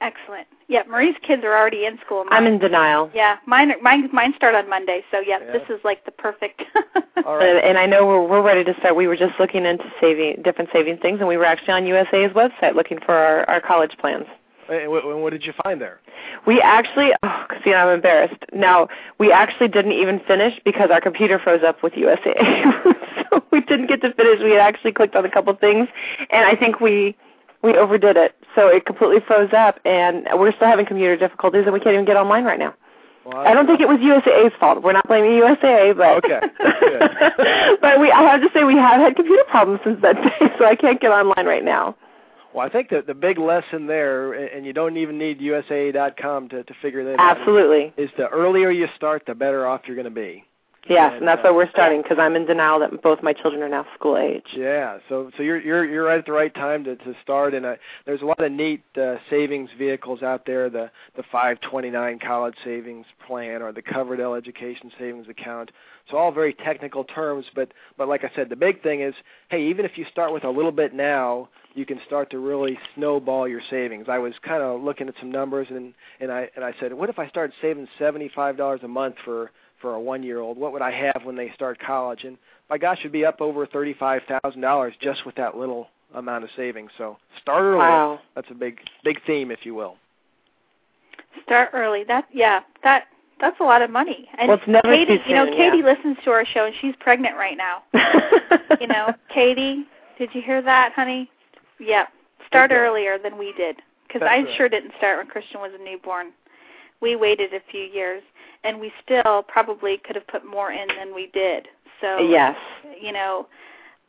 [0.00, 0.46] Excellent.
[0.68, 2.24] Yeah, Marie's kids are already in school.
[2.24, 3.10] Mine, I'm in denial.
[3.14, 5.52] Yeah, mine mine mine start on Monday, so yeah, Yeah.
[5.52, 6.62] this is like the perfect.
[7.24, 8.94] All And, I know we're we're ready to start.
[8.96, 12.34] We were just looking into saving different saving things, and we were actually on USAA's
[12.34, 14.26] website looking for our, our college plans.
[14.68, 16.00] And what, and what did you find there?
[16.44, 18.42] We actually, oh, see, I'm embarrassed.
[18.52, 18.88] Now,
[19.18, 22.82] we actually didn't even finish because our computer froze up with USAA.
[23.30, 24.40] so we didn't get to finish.
[24.42, 25.88] We had actually clicked on a couple things,
[26.30, 27.16] and I think we
[27.66, 28.34] we overdid it.
[28.54, 32.06] So it completely froze up, and we're still having computer difficulties, and we can't even
[32.06, 32.74] get online right now.
[33.26, 34.82] Well, I don't think it was USAA's fault.
[34.82, 36.40] We're not blaming USAA, but Okay,
[37.80, 40.64] but we I have to say we have had computer problems since that day, so
[40.64, 41.96] I can't get online right now.
[42.54, 46.62] Well, I think that the big lesson there, and you don't even need USAA.com to
[46.62, 47.38] to figure that out.
[47.38, 47.92] Absolutely.
[48.02, 50.44] Is the earlier you start, the better off you're going to be.
[50.88, 53.32] Yes, And, and that's uh, why we're starting because I'm in denial that both my
[53.32, 54.46] children are now school age.
[54.56, 57.66] Yeah, so so you're you're you're right at the right time to to start, and
[57.66, 57.74] uh,
[58.04, 60.70] there's a lot of neat uh, savings vehicles out there.
[60.70, 65.70] The the 529 college savings plan or the Coverdell Education Savings Account.
[66.10, 69.14] So all very technical terms, but but like I said, the big thing is,
[69.50, 72.78] hey, even if you start with a little bit now, you can start to really
[72.94, 74.06] snowball your savings.
[74.08, 77.10] I was kind of looking at some numbers, and and I and I said, what
[77.10, 79.50] if I started saving seventy five dollars a month for
[79.86, 80.58] for a one year old?
[80.58, 82.24] What would I have when they start college?
[82.24, 82.36] And
[82.68, 86.42] my gosh, it'd be up over thirty five thousand dollars just with that little amount
[86.42, 86.90] of savings.
[86.98, 87.78] So start early.
[87.78, 88.18] Wow.
[88.34, 89.96] That's a big big theme, if you will.
[91.44, 92.02] Start early.
[92.02, 93.04] That yeah, that
[93.40, 94.28] that's a lot of money.
[94.38, 95.84] And Well, it's never Katie, too you know, Katie yeah.
[95.94, 97.84] listens to our show and she's pregnant right now.
[98.80, 99.84] you know, Katie,
[100.18, 101.30] did you hear that, honey?
[101.78, 102.08] Yep.
[102.48, 102.80] Start Okay.
[102.80, 103.76] earlier than we did
[104.08, 104.46] because I right.
[104.56, 106.32] sure didn't start when Christian was a newborn.
[107.00, 108.22] We waited a few years,
[108.66, 111.68] and we still probably could have put more in than we did.
[112.00, 112.56] So yes.
[113.00, 113.46] you know,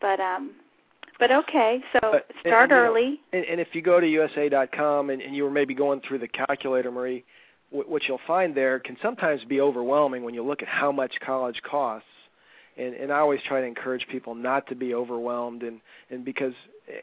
[0.02, 0.56] but um,
[1.20, 1.82] but okay.
[1.94, 3.20] So But- start and, you know, early.
[3.34, 6.28] And, and if you go to USAA.com and, and you were maybe going through the
[6.28, 7.24] calculator, Marie,
[7.70, 11.14] what, what you'll find there can sometimes be overwhelming when you look at how much
[11.26, 12.08] college costs.
[12.78, 16.54] And, and I always try to encourage people not to be overwhelmed, and, and because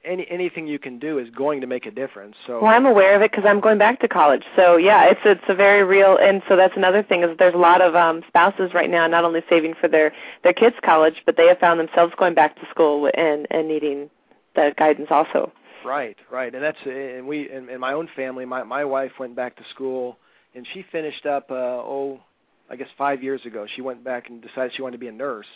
[0.05, 2.37] any anything you can do is going to make a difference.
[2.47, 4.45] So Well, I'm aware of it because I'm going back to college.
[4.57, 7.59] So yeah, it's it's a very real, and so that's another thing is there's a
[7.59, 10.13] lot of um, spouses right now not only saving for their
[10.43, 14.09] their kids' college, but they have found themselves going back to school and and needing
[14.55, 15.53] the guidance also.
[15.85, 18.47] Right, right, and that's and we in, in my own family.
[18.47, 20.17] My my wife went back to school,
[20.55, 21.51] and she finished up.
[21.51, 22.21] Uh, oh,
[22.71, 23.67] I guess five years ago.
[23.75, 25.47] She went back and decided she wanted to be a nurse.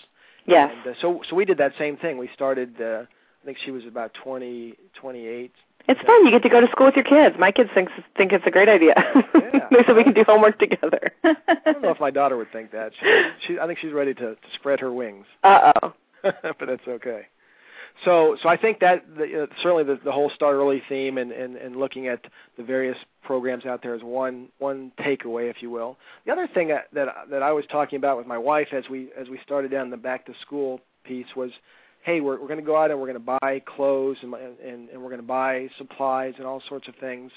[0.46, 0.70] Yeah.
[0.70, 2.18] And, uh, so so we did that same thing.
[2.18, 2.80] We started.
[2.80, 3.04] Uh,
[3.42, 5.52] I think she was about twenty twenty eight.
[5.88, 6.24] It's fun.
[6.26, 7.36] You get to go to school with your kids.
[7.38, 8.94] My kids think think it's a great idea.
[9.34, 9.68] Yeah.
[9.70, 11.12] they said we can do homework together.
[11.24, 11.34] I
[11.64, 12.92] don't know if my daughter would think that.
[13.00, 15.24] She, she I think she's ready to, to spread her wings.
[15.42, 15.94] Uh oh.
[16.22, 17.22] but that's okay.
[18.04, 21.32] So, so I think that the, uh, certainly the, the whole start early theme and,
[21.32, 22.24] and, and looking at
[22.56, 25.96] the various programs out there is one one takeaway, if you will.
[26.24, 29.08] The other thing that, that that I was talking about with my wife as we
[29.18, 31.50] as we started down the back to school piece was,
[32.02, 34.88] hey, we're we're going to go out and we're going to buy clothes and and,
[34.88, 37.32] and we're going to buy supplies and all sorts of things.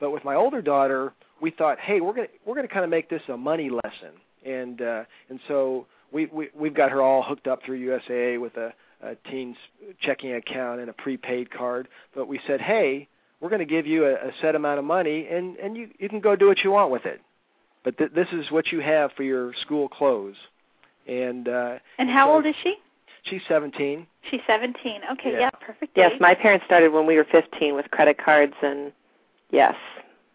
[0.00, 2.84] But with my older daughter, we thought, hey, we're going to we're going to kind
[2.84, 4.12] of make this a money lesson,
[4.44, 8.56] and uh, and so we, we we've got her all hooked up through USAA with
[8.56, 8.72] a
[9.30, 9.56] teen's
[10.00, 11.88] checking account and a prepaid card.
[12.14, 13.08] But we said, hey,
[13.40, 16.08] we're going to give you a, a set amount of money, and and you you
[16.08, 17.20] can go do what you want with it.
[17.84, 20.36] But th- this is what you have for your school clothes.
[21.06, 22.76] And uh, and how so old is she?
[23.24, 24.06] she's 17.
[24.30, 25.00] She's 17.
[25.12, 25.38] Okay, Yeah.
[25.40, 25.92] yeah, perfect.
[25.96, 26.20] Yes, age.
[26.20, 28.92] my parents started when we were 15 with credit cards and
[29.50, 29.74] yes.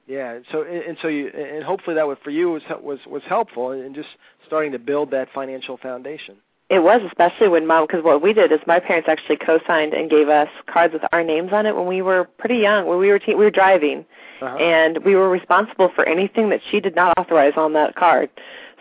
[0.08, 3.22] Yeah, so and and so you and hopefully that was for you was was was
[3.28, 4.10] helpful in just
[4.48, 6.38] starting to build that financial foundation.
[6.70, 10.10] It was, especially when mom, because what we did is my parents actually co-signed and
[10.10, 12.86] gave us cards with our names on it when we were pretty young.
[12.86, 14.06] When we were te- we were driving,
[14.42, 14.56] Uh-huh.
[14.58, 18.30] and we were responsible for anything that she did not authorize on that card.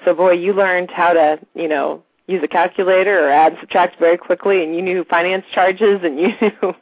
[0.04, 3.98] So boy, you learned how to, you know, use a calculator or add and subtract
[3.98, 6.74] very quickly, and you knew finance charges and you knew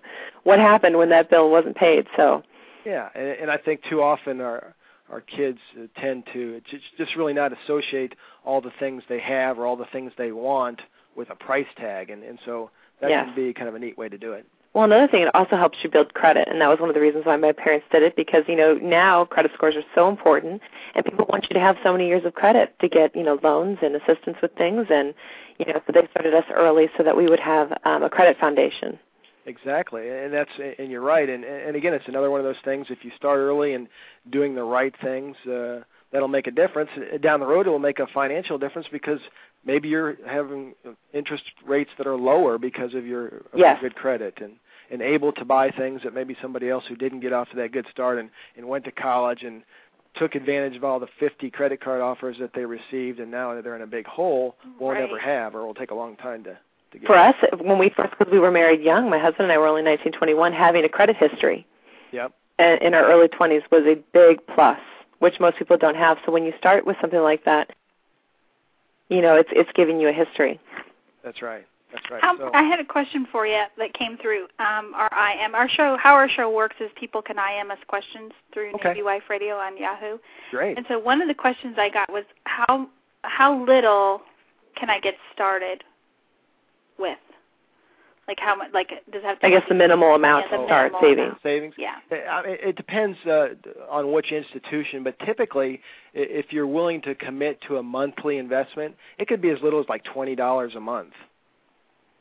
[0.43, 2.07] what happened when that bill wasn't paid.
[2.17, 2.43] So
[2.85, 4.75] Yeah, and, and I think too often our
[5.09, 5.61] our kids
[5.97, 9.87] tend to just, just really not associate all the things they have or all the
[9.93, 10.81] things they want
[11.17, 13.27] with a price tag, and and so that Yes.
[13.27, 14.47] can be kind of a neat way to do it.
[14.77, 17.01] Well, another thing, it also helps you build credit, and that was one of the
[17.01, 20.61] reasons why my parents did it because you know now credit scores are so important,
[20.95, 23.39] and people want you to have so many years of credit to get you know
[23.43, 25.15] loans and assistance with things, and
[25.59, 28.39] you know so they started us early so that we would have um, a credit
[28.39, 28.99] foundation.
[29.47, 32.89] Exactly, and that's and you're right, and and again, it's another one of those things.
[32.91, 33.89] If you start early and
[34.29, 35.81] doing the right things, uh,
[36.13, 36.91] that'll make a difference.
[37.23, 39.21] Down the road, it will make a financial difference because
[39.67, 40.75] maybe you're having
[41.13, 43.79] interest rates that are lower because of your, Yes.
[43.83, 44.53] good credit and
[44.89, 47.73] and able to buy things that maybe somebody else who didn't get off to that
[47.73, 49.63] good start and and went to college and
[50.15, 53.65] took advantage of all the 50 credit card offers that they received and now that
[53.65, 55.03] they're in a big hole won't Right.
[55.09, 56.57] ever have or will take a long time to
[56.93, 59.53] to get For us, when we first because we were married young, my husband and
[59.53, 61.67] I were only 19, 21, having a credit history
[62.13, 62.33] Yep.
[62.61, 64.79] in our early 20s was a big plus,
[65.19, 66.19] which most people don't have.
[66.25, 67.73] So when you start with something like that,
[69.09, 70.61] you know it's it's giving you a history.
[71.23, 71.67] That's right.
[71.93, 72.21] That's right.
[72.23, 75.55] How, so, I had a question for you that came through um, our IM.
[75.55, 78.89] Our show, how our show works is people can IM us questions through Okay.
[78.89, 80.19] Navy Wife Radio on Yahoo.
[80.51, 80.77] great.
[80.77, 82.89] And so one of the questions I got was how
[83.23, 84.23] how little
[84.77, 85.85] can I get started
[86.99, 87.19] with?
[88.29, 88.69] Like how much?
[88.75, 89.47] Like does it have to?
[89.47, 91.25] I guess the minimal amount Yeah, to the start minimal saving.
[91.25, 91.43] amount.
[91.43, 91.75] savings.
[91.79, 91.95] Yeah.
[92.31, 93.49] I mean, it depends uh,
[93.89, 95.81] on which institution, but typically,
[96.13, 99.87] if you're willing to commit to a monthly investment, it could be as little as
[99.89, 101.13] like twenty dollars a month.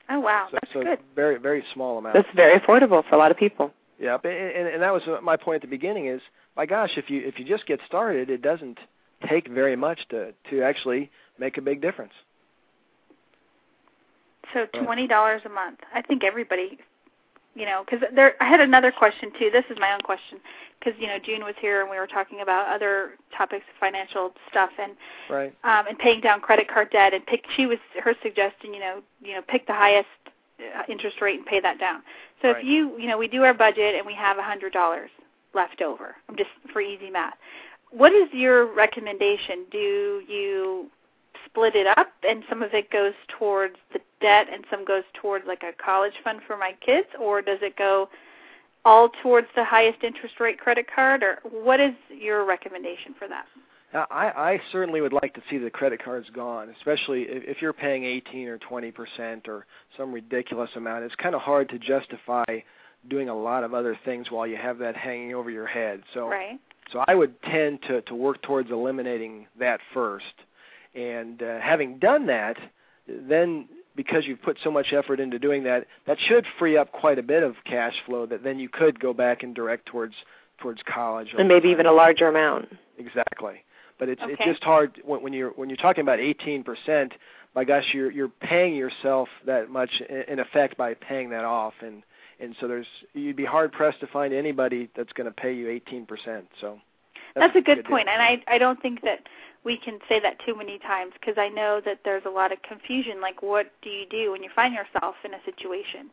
[0.09, 0.99] Oh wow, So, that's so good.
[1.15, 2.13] very very small amount.
[2.15, 3.71] That's very affordable for a lot of people.
[3.99, 6.05] Yep, and, and, and that was my point at the beginning.
[6.07, 6.21] Is
[6.55, 8.77] my gosh, if you if you just get started, it doesn't
[9.27, 12.13] take very much to to actually make a big difference.
[14.53, 15.79] So twenty dollars a month.
[15.93, 16.77] I think everybody,
[17.55, 18.35] you know, because there.
[18.41, 19.49] I had another question too.
[19.51, 20.39] This is my own question
[20.79, 24.33] because you know June was here and we were talking about other topics of financial
[24.49, 24.93] stuff and
[25.29, 25.53] Right.
[25.63, 27.43] um, and paying down credit card debt and pick.
[27.55, 30.07] She was her suggestion, you know, you know, pick the highest
[30.59, 32.01] uh, interest rate and pay that down.
[32.41, 32.57] So Right.
[32.57, 35.09] if you, you know, we do our budget and we have a hundred dollars
[35.53, 37.33] left over, I'm just for easy math.
[37.91, 39.65] What is your recommendation?
[39.71, 40.89] Do you
[41.45, 45.45] split it up and some of it goes towards the debt and some goes towards
[45.47, 48.09] like a college fund for my kids, or does it go
[48.83, 53.45] all towards the highest interest rate credit card, or what is your recommendation for that?
[53.93, 57.61] Now, I, I certainly would like to see the credit cards gone, especially if, if
[57.61, 59.65] you're paying 18 or 20 percent or
[59.97, 61.03] some ridiculous amount.
[61.05, 62.43] It's kind of hard to justify
[63.09, 66.01] doing a lot of other things while you have that hanging over your head.
[66.13, 66.59] So, Right.
[66.91, 70.25] so I would tend to to work towards eliminating that first,
[70.93, 72.57] and uh, having done that,
[73.07, 77.19] then because you've put so much effort into doing that, that should free up quite
[77.19, 80.15] a bit of cash flow that then you could go back and direct towards
[80.59, 82.69] towards college And maybe even a larger amount.
[82.97, 83.63] Exactly.
[83.99, 87.11] But it's it's just hard when, when you're when you're talking about 18%.
[87.55, 89.89] My gosh, you're you're paying yourself that much
[90.27, 92.03] in effect by paying that off, and
[92.41, 95.67] and so there's you'd be hard pressed to find anybody that's going to pay you
[95.67, 96.43] 18%.
[96.59, 96.79] So
[97.35, 97.83] That's, a good deal.
[97.83, 99.19] point, and I I don't think that
[99.65, 102.61] we can say that too many times because I know that there's a lot of
[102.61, 103.19] confusion.
[103.19, 106.09] Like, what do you do when you find yourself in a situation?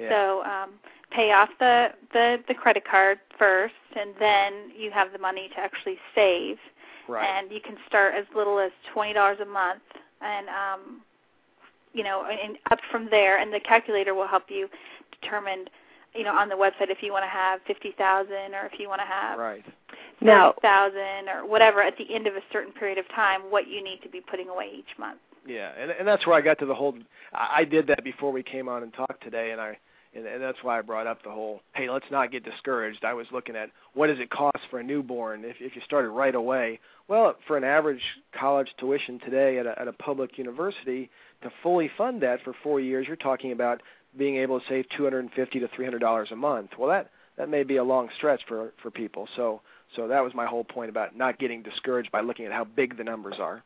[0.00, 0.08] Yeah.
[0.08, 0.70] So um,
[1.10, 5.60] pay off the, the the credit card first, and then you have the money to
[5.60, 6.56] actually save.
[7.06, 7.24] right.
[7.24, 9.82] And you can start as little as twenty dollars a month,
[10.22, 11.02] and um,
[11.92, 13.38] you know, and up from there.
[13.38, 14.68] And the calculator will help you
[15.20, 15.66] determine,
[16.14, 18.88] you know, on the website if you want to have fifty thousand or if you
[18.88, 19.64] want to have right.
[20.20, 23.82] Now, thousand or whatever at the end of a certain period of time what you
[23.82, 25.18] need to be putting away each month.
[25.46, 26.94] Yeah, and and that's where I got to the whole.
[27.32, 29.78] I, I did that before we came on and talked today, and I
[30.14, 31.60] and, and that's why I brought up the whole.
[31.74, 33.04] Hey, let's not get discouraged.
[33.04, 36.10] I was looking at what does it cost for a newborn if if you started
[36.10, 36.80] right away.
[37.08, 38.00] Well, for an average
[38.38, 41.10] college tuition today at a, at a public university,
[41.42, 43.82] to fully fund that for four years, you're talking about
[44.16, 46.70] being able to save two hundred and fifty to three hundred dollars a month.
[46.78, 49.28] Well, that that may be a long stretch for for people.
[49.36, 49.60] So
[49.96, 52.96] so that was my whole point about not getting discouraged by looking at how big
[52.96, 53.62] the numbers are.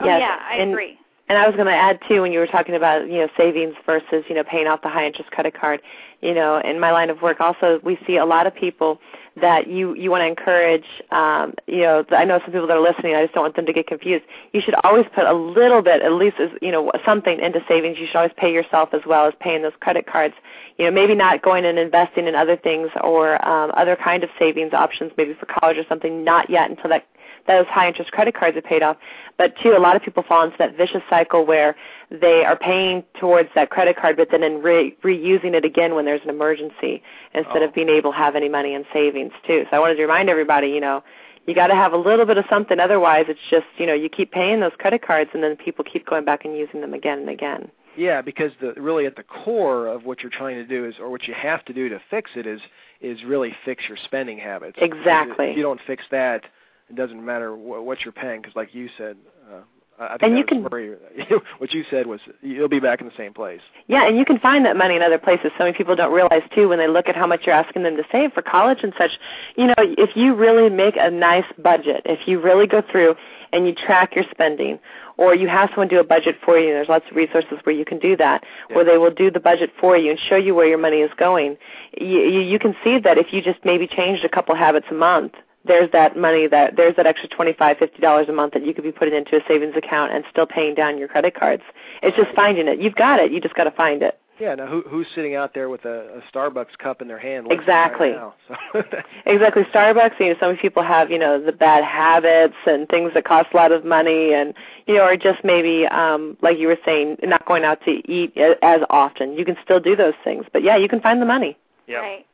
[0.00, 0.98] Oh yeah, I and, agree.
[1.28, 3.74] And I was going to add too when you were talking about you know savings
[3.84, 5.82] versus you know paying off the high interest credit card.
[6.22, 9.00] You know, in my line of work, also we see a lot of people
[9.40, 10.84] that you you want to encourage.
[11.10, 13.16] Um, you know, I know some people that are listening.
[13.16, 14.24] I just don't want them to get confused.
[14.52, 17.98] You should always put a little bit, at least as you know, something into savings.
[17.98, 20.34] You should always pay yourself as well as paying those credit cards.
[20.78, 24.30] You know, maybe not going and investing in other things or um, other kind of
[24.38, 26.24] savings options, maybe for college or something.
[26.24, 27.06] Not yet until that
[27.46, 28.96] those high interest credit cards are paid off.
[29.38, 31.76] But two, a lot of people fall into that vicious cycle where
[32.10, 36.04] they are paying towards that credit card, but then in re- reusing it again when
[36.04, 37.02] there's an emergency
[37.34, 37.64] instead Oh.
[37.66, 39.66] of being able to have any money in savings too.
[39.70, 41.02] So I wanted to remind everybody, you know,
[41.46, 42.80] you got to have a little bit of something.
[42.80, 46.04] Otherwise, it's just you know you keep paying those credit cards, and then people keep
[46.06, 47.70] going back and using them again and again.
[47.96, 51.08] Yeah, because the really at the core of what you're trying to do is, or
[51.08, 52.60] what you have to do to fix it is,
[53.00, 54.76] is really fix your spending habits.
[54.80, 55.46] Exactly.
[55.50, 56.42] If you don't fix that,
[56.88, 59.16] it doesn't matter wh- what you're paying, because like you said,
[59.52, 59.60] uh,
[59.98, 60.90] I think And you can- Marie,
[61.58, 63.62] what you said was you'll be back in the same place.
[63.86, 65.52] Yeah, and you can find that money in other places.
[65.56, 67.96] So many people don't realize too when they look at how much you're asking them
[67.96, 69.12] to save for college and such.
[69.56, 73.16] You know, if you really make a nice budget, if you really go through
[73.54, 74.78] and you track your spending,
[75.16, 77.86] or you have someone do a budget for you, there's lots of resources where you
[77.86, 80.66] can do that, where they will do the budget for you and show you where
[80.66, 81.56] your money is going.
[81.98, 84.94] You, you, you can see that if you just maybe changed a couple habits a
[84.94, 85.32] month,
[85.66, 88.72] there's that money that there's that extra twenty five fifty dollars a month that you
[88.74, 91.62] could be putting into a savings account and still paying down your credit cards
[92.02, 94.54] it's just finding it you've got it you just got to find it Yeah.
[94.54, 97.46] Now, who who's sitting out there with a, a Starbucks cup in their hand?
[97.50, 98.10] Exactly.
[98.10, 98.34] Right now?
[98.48, 98.82] So
[99.26, 103.24] exactly starbucks you know some people have you know the bad habits and things that
[103.24, 104.52] cost a lot of money and
[104.86, 108.32] you know or just maybe um like you were saying not going out to eat
[108.36, 111.26] a- as often you can still do those things but yeah you can find the
[111.26, 111.56] money
[111.88, 112.02] Yep.
[112.02, 112.26] Right.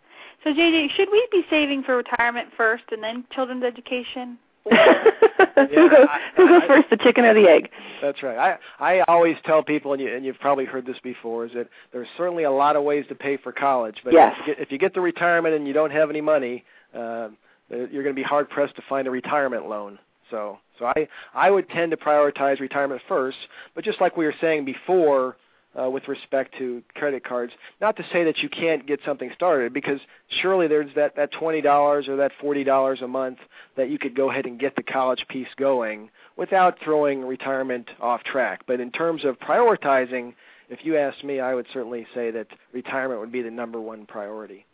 [0.45, 4.39] So JJ, should we be saving for retirement first and then children's education?
[4.65, 7.69] who goes I- who goes I- first the chicken or the egg
[8.01, 8.39] That's right.
[8.81, 11.69] I I always tell people, and, you, and you've probably heard this before, is that
[11.93, 13.97] there's certainly a lot of ways to pay for college.
[14.05, 14.35] But Yes.
[14.41, 16.65] if, you get, if you get to retirement and you don't have any money,
[16.95, 17.29] uh,
[17.71, 19.99] you're going to be hard pressed to find a retirement loan.
[20.31, 23.39] So so I I would tend to prioritize retirement first.
[23.75, 25.37] But just like we were saying before.
[25.75, 29.73] Uh, with respect to credit cards, not to say that you can't get something started,
[29.73, 30.01] because
[30.43, 33.39] surely there's that that twenty dollars or that forty dollars a month
[33.75, 38.23] that you could go ahead and get the college piece going without throwing retirement off
[38.23, 38.61] track.
[38.67, 40.35] But in terms of prioritizing,
[40.69, 44.05] if you ask me, I would certainly say that retirement would be the number one
[44.05, 44.67] priority.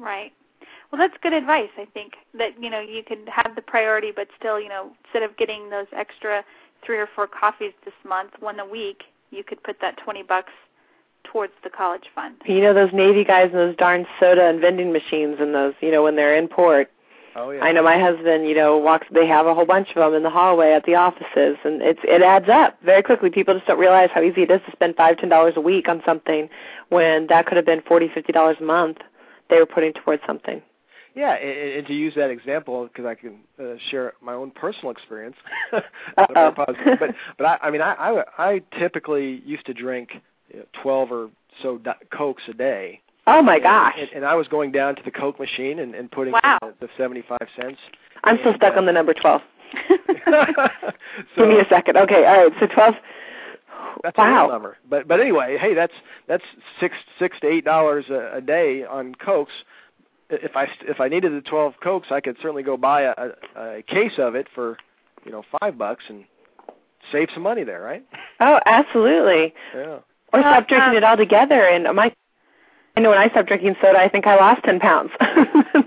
[0.00, 0.32] Right.
[0.90, 1.70] Well, that's good advice.
[1.78, 5.22] I think that you know you can have the priority, but still, you know, instead
[5.22, 6.42] of getting those extra
[6.84, 10.52] three or four coffees this month, one a week, you could put that twenty bucks
[11.24, 12.36] towards the college fund.
[12.46, 15.90] you know those navy guys and those darn soda and vending machines and those you
[15.90, 16.90] know when they're in port
[17.36, 17.62] Oh yeah.
[17.62, 19.06] I know my husband, you know, walks.
[19.12, 22.00] They have a whole bunch of them in the hallway at the offices, and it's
[22.02, 23.30] it adds up very quickly.
[23.30, 25.88] People just don't realize how easy it is to spend five, ten dollars a week
[25.88, 26.48] on something
[26.88, 28.98] when that could have been forty, fifty dollars a month.
[29.48, 30.60] They were putting towards something.
[31.14, 34.90] Yeah, and, and to use that example, because I can uh, share my own personal
[34.90, 35.36] experience.
[35.72, 35.84] That's
[36.16, 36.64] a very Uh-oh.
[36.66, 36.98] positive.
[37.00, 40.10] but but I, I mean, I, I I typically used to drink
[40.52, 41.30] you know, twelve or
[41.62, 43.00] so di- cokes a day.
[43.26, 43.94] Oh my gosh!
[43.98, 46.58] And, and I was going down to the Coke machine and, and putting Wow.
[46.62, 47.78] the, the seventy-five cents.
[48.24, 49.42] I'm still stuck uh, on the number twelve.
[50.26, 50.36] so
[51.36, 51.96] Give me a second.
[51.96, 52.52] Okay, all right.
[52.60, 52.94] So twelve.
[54.02, 54.42] That's a wow.
[54.44, 54.76] real number.
[54.88, 55.92] But but anyway, hey, that's
[56.28, 56.44] that's
[56.80, 59.52] six six to eight dollars a, a day on cokes.
[60.30, 63.14] If I if I needed the twelve cokes, I could certainly go buy a,
[63.56, 64.76] a, a case of it for
[65.24, 66.24] you know five bucks and
[67.12, 68.04] save some money there, right?
[68.40, 69.54] Oh, absolutely.
[69.74, 69.98] Yeah.
[70.32, 71.66] Or Well, stop drinking um, it altogether.
[71.66, 72.12] And my,
[72.96, 75.10] I know when I stopped drinking soda, I think I lost ten pounds.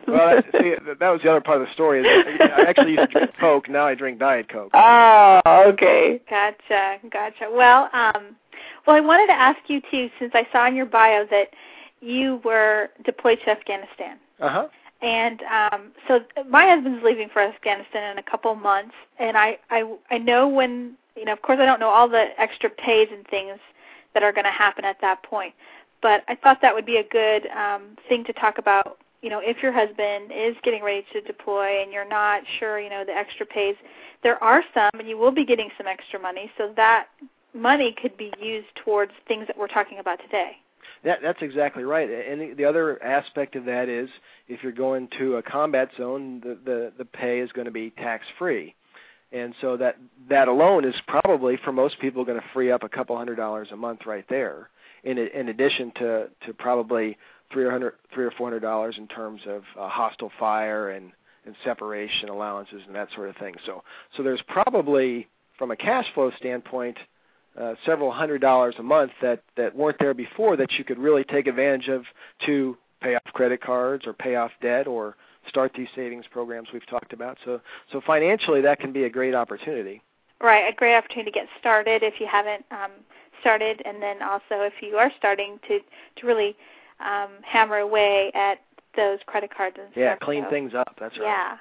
[0.07, 2.01] Well, that, see, that that was the other part of the story.
[2.01, 3.67] Is I actually used to drink Coke.
[3.67, 4.69] Now I drink Diet Coke.
[4.75, 6.21] oh, okay.
[6.29, 7.47] Gotcha, gotcha.
[7.51, 8.35] Well, um,
[8.85, 11.47] well, I wanted to ask you too, since I saw in your bio that
[11.99, 14.67] you were deployed to Afghanistan, Uh huh.
[15.01, 16.19] and um, so
[16.49, 20.95] my husband's leaving for Afghanistan in a couple months, and I, I, I know when
[21.15, 23.59] you know, of course, I don't know all the extra pays and things
[24.13, 25.53] that are going to happen at that point,
[26.01, 28.97] but I thought that would be a good um, thing to talk about.
[29.21, 32.89] You know, if your husband is getting ready to deploy and you're not sure, you
[32.89, 33.75] know, the extra pays,
[34.21, 37.07] there are some, and you will be getting some extra money, so that
[37.53, 40.57] money could be used towards things that we're talking about today.
[41.03, 42.09] That, that's exactly right.
[42.09, 44.09] And the, the other aspect of that is
[44.47, 47.89] if you're going to a combat zone, the, the, the pay is going to be
[47.91, 48.73] tax free.
[49.33, 49.97] And so that
[50.29, 53.69] that alone is probably for most people going to free up a couple hundred dollars
[53.71, 54.69] a month right there.
[55.03, 57.17] In in addition to to probably
[57.51, 61.11] three hundred three or four hundred dollars in terms of uh, hostile fire and
[61.47, 63.55] and separation allowances and that sort of thing.
[63.65, 63.83] So
[64.15, 65.27] so there's probably
[65.57, 66.97] from a cash flow standpoint
[67.59, 71.23] uh, several hundred dollars a month that that weren't there before that you could really
[71.23, 72.03] take advantage of
[72.45, 75.15] to pay off credit cards or pay off debt or
[75.49, 77.37] start these savings programs we've talked about.
[77.45, 80.01] So so financially that can be a great opportunity.
[80.41, 82.91] Right, a great opportunity to get started if you haven't um,
[83.39, 85.79] started, and then also if you are starting to
[86.17, 86.55] to really
[86.99, 88.59] um, hammer away at
[88.95, 90.19] those credit cards and Yeah, stuff.
[90.21, 90.95] Yeah, clean so, things up.
[90.99, 91.25] That's right.
[91.25, 91.57] Yeah.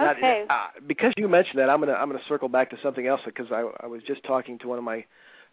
[0.00, 0.44] Okay.
[0.48, 3.20] Now, uh, because you mentioned that, I'm gonna I'm gonna circle back to something else
[3.24, 5.04] because I I was just talking to one of my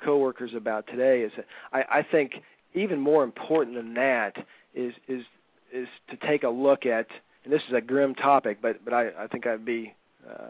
[0.04, 1.22] coworkers about today.
[1.22, 2.34] Is that I I think
[2.74, 4.36] even more important than that
[4.74, 5.24] is is
[5.72, 7.08] is to take a look at
[7.44, 9.94] and this is a grim topic, but but I I think I'd be
[10.30, 10.50] uh,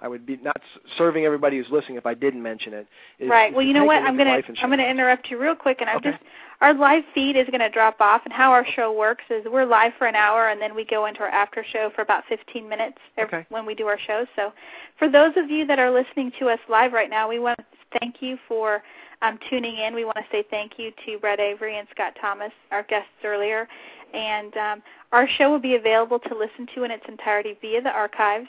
[0.00, 0.60] I would be not
[0.96, 2.86] serving everybody who's listening if I didn't mention it.
[3.18, 3.50] Is, right.
[3.50, 4.02] Is well, you know what?
[4.02, 6.12] I'm gonna I'm gonna interrupt you real quick, and I'm okay.
[6.12, 6.22] just
[6.60, 9.92] our live feed is gonna drop off, and how our show works is we're live
[9.98, 12.98] for an hour, and then we go into our after show for about 15 minutes
[13.18, 13.44] okay.
[13.48, 14.26] when we do our shows.
[14.36, 14.52] So,
[14.98, 17.98] for those of you that are listening to us live right now, we want to
[17.98, 18.82] thank you for
[19.22, 19.94] um, tuning in.
[19.94, 23.66] We want to say thank you to Brad Avery and Scott Thomas, our guests earlier,
[24.14, 27.90] and um, our show will be available to listen to in its entirety via the
[27.90, 28.48] archives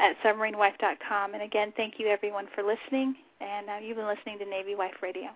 [0.00, 1.34] at submarinewife.com.
[1.34, 3.14] And again, thank you everyone for listening.
[3.40, 5.30] And uh, you've been listening to Navy Wife Radio.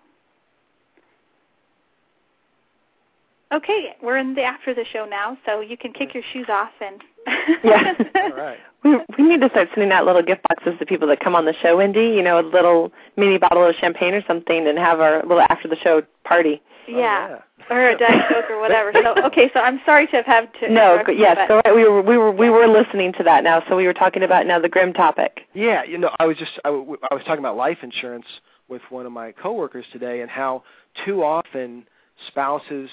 [3.53, 6.71] Okay, we're in the after the show now, so you can kick your shoes off
[6.81, 7.01] and.
[7.63, 7.93] yeah.
[8.15, 8.57] All right.
[8.83, 11.45] We we need to start sending out little gift boxes to people that come on
[11.45, 12.09] the show, Wendy.
[12.15, 15.67] You know, a little mini bottle of champagne or something, and have our little after
[15.67, 16.61] the show party.
[16.87, 17.37] Yeah.
[17.39, 17.75] Oh, yeah.
[17.75, 18.91] or a diet coke or whatever.
[18.93, 20.69] So okay, so I'm sorry to have had to.
[20.69, 23.43] No, interrupt you, yes, but- so we were we were we were listening to that
[23.43, 23.61] now.
[23.69, 25.41] So we were talking about now the grim topic.
[25.53, 28.25] Yeah, you know, I was just I, w- I was talking about life insurance
[28.69, 30.63] with one of my coworkers today, and how
[31.05, 31.85] too often
[32.27, 32.89] spouses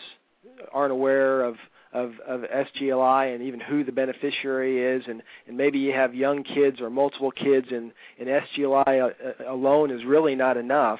[0.73, 1.57] aren't aware of
[1.93, 6.43] of, of SGLI and even who the beneficiary is, and and maybe you have young
[6.43, 10.99] kids or multiple kids, and and SGLI uh, alone is really not enough.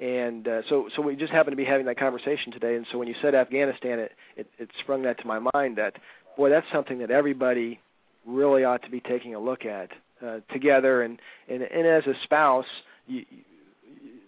[0.00, 2.74] And uh, so, so we just happened to be having that conversation today.
[2.74, 5.94] And so, when you said Afghanistan, it, it, it sprung that to my mind that,
[6.36, 7.78] boy, that's something that everybody
[8.26, 9.90] really ought to be taking a look at
[10.24, 11.02] uh, together.
[11.02, 12.66] And, and and as a spouse,
[13.06, 13.38] you, you,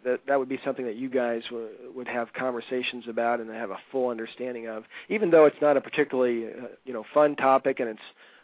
[0.04, 3.70] that that would be something that you guys w- would have conversations about and have
[3.70, 4.84] a full understanding of.
[5.08, 8.00] Even though it's not a particularly uh, you know fun topic, and it's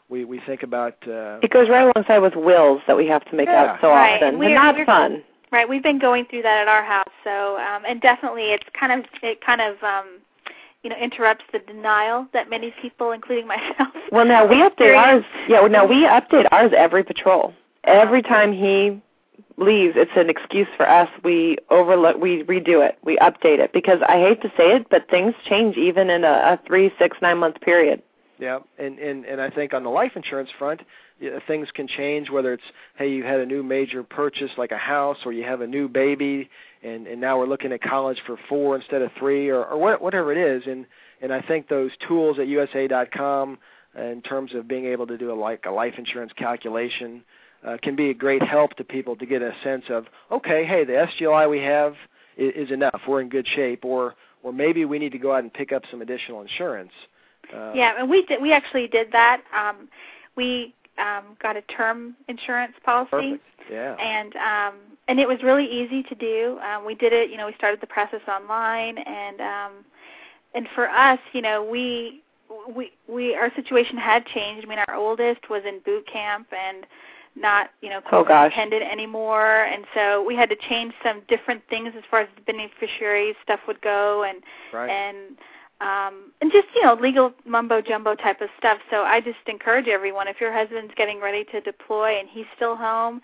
[0.08, 0.94] we we think about.
[1.06, 3.74] Uh, It goes right alongside with wills that we have to make Yeah.
[3.74, 5.22] out so Right, often, and we're- and that's fun.
[5.52, 8.90] Right, we've been going through that at our house, so um, and definitely it's kind
[8.90, 10.18] of it kind of um,
[10.82, 13.94] you know interrupts the denial that many people, including myself.
[14.10, 15.24] Well, now we update ours.
[15.48, 17.52] Yeah, well, now we update ours every patrol.
[17.84, 18.98] Every time he
[19.58, 21.10] leaves, it's an excuse for us.
[21.22, 25.10] We overlook, we redo it, we update it because I hate to say it, but
[25.10, 28.02] things change even in a, a three, six, nine month period.
[28.38, 30.86] Yeah, and and and I think on the life insurance front, yeah,
[31.46, 32.30] things can change.
[32.30, 32.62] Whether it's
[32.96, 35.88] hey, you had a new major purchase like a house, or you have a new
[35.88, 36.48] baby,
[36.82, 40.02] and and now we're looking at college for four instead of three, or or what,
[40.02, 40.62] whatever it is.
[40.66, 40.86] And
[41.20, 43.58] and I think those tools at USAA.com,
[43.96, 47.22] in terms of being able to do a like a life insurance calculation,
[47.66, 50.84] uh, can be a great help to people to get a sense of okay, hey,
[50.84, 51.94] the SGLI we have
[52.36, 53.00] is, is enough.
[53.06, 55.82] We're in good shape, or or maybe we need to go out and pick up
[55.90, 56.92] some additional insurance.
[57.54, 58.42] Uh, Yeah, and we did.
[58.42, 59.42] We actually did that.
[59.56, 59.88] Um,
[60.36, 63.42] we um, got a term insurance policy, Perfect.
[63.70, 63.94] Yeah.
[63.96, 64.74] and um,
[65.08, 66.58] and it was really easy to do.
[66.60, 67.30] Um, we did it.
[67.30, 69.72] You know, we started the process online, and um,
[70.54, 72.22] and for us, you know, we
[72.74, 74.64] we we our situation had changed.
[74.66, 76.86] I mean, our oldest was in boot camp and
[77.34, 78.52] not you know Oh, gosh.
[78.52, 82.42] independent anymore, and so we had to change some different things as far as the
[82.42, 84.90] beneficiary stuff would go, and Right.
[84.90, 85.36] and
[85.82, 89.88] um and just you know legal mumbo jumbo type of stuff so i just encourage
[89.88, 93.20] everyone if your husband's getting ready to deploy and he's still home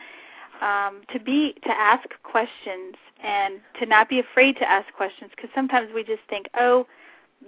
[0.61, 5.51] um to be to ask questions and to not be afraid to ask questions because
[5.55, 6.87] sometimes we just think oh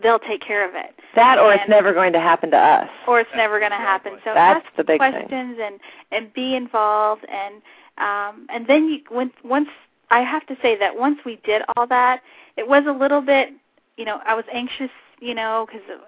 [0.02, 2.88] they'll take care of it That or it's never going to happen to us.
[3.08, 5.12] or it's never going to happen so That's ask the big thing.
[5.12, 5.80] questions and
[6.12, 7.56] and be involved and
[7.98, 9.68] um and then you when once
[10.12, 12.22] i have to say that once we did all that
[12.56, 13.48] it was a little bit
[14.00, 14.90] you know i was anxious
[15.20, 16.00] you know because of,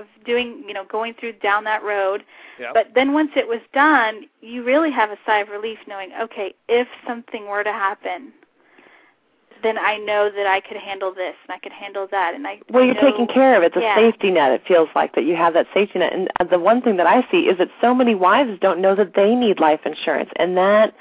[0.00, 2.22] of doing you know going through down that road
[2.60, 2.74] Yep.
[2.74, 6.54] but then once it was done you really have a sigh of relief knowing okay
[6.68, 8.32] if something were to happen
[9.62, 12.60] then i know that i could handle this and i could handle that and i
[12.70, 13.66] Well, you're know- taking care of it.
[13.68, 13.96] It's a Yeah.
[13.96, 14.52] safety net.
[14.52, 16.12] It feels like that you have that safety net.
[16.12, 18.94] And uh, the one thing that I see is that so many wives don't know
[18.94, 20.94] that they need life insurance, and that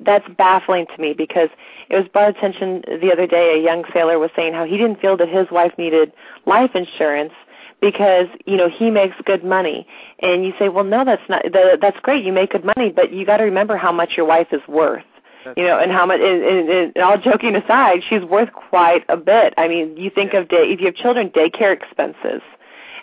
[0.00, 1.48] that's baffling to me because
[1.88, 3.58] it was brought attention the other day.
[3.58, 6.12] A young sailor was saying how he didn't feel that his wife needed
[6.46, 7.32] life insurance
[7.80, 9.86] because you know he makes good money,
[10.20, 11.42] and you say, well, no, that's not.
[11.44, 12.24] The, that's great.
[12.24, 15.04] You make good money, but you got to remember how much your wife is worth
[15.56, 16.20] you know, and how much.
[16.20, 19.54] And, and, and all joking aside, she's worth quite a bit.
[19.56, 22.42] I mean, you think of day if you have children, daycare expenses,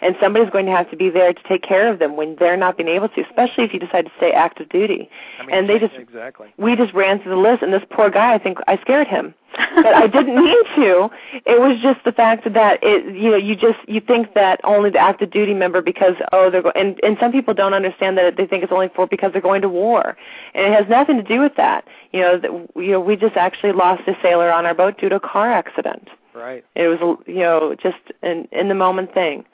[0.03, 2.57] and somebody's going to have to be there to take care of them when they're
[2.57, 5.09] not being able to, especially if you decide to stay active duty.
[5.39, 6.53] I mean, and they just exactly.
[6.57, 9.33] we just ran through the list, and this poor guy, I think I scared him,
[9.75, 11.09] but I didn't mean to.
[11.45, 14.89] It was just the fact that it, you know, you just you think that only
[14.89, 18.35] the active duty member because oh they're go- and and some people don't understand that
[18.37, 20.17] they think it's only for because they're going to war,
[20.53, 21.85] and it has nothing to do with that.
[22.11, 25.09] You know, that, you know, we just actually lost a sailor on our boat due
[25.09, 26.09] to a car accident.
[26.33, 26.65] Right.
[26.75, 29.45] It was you know just an in the moment thing.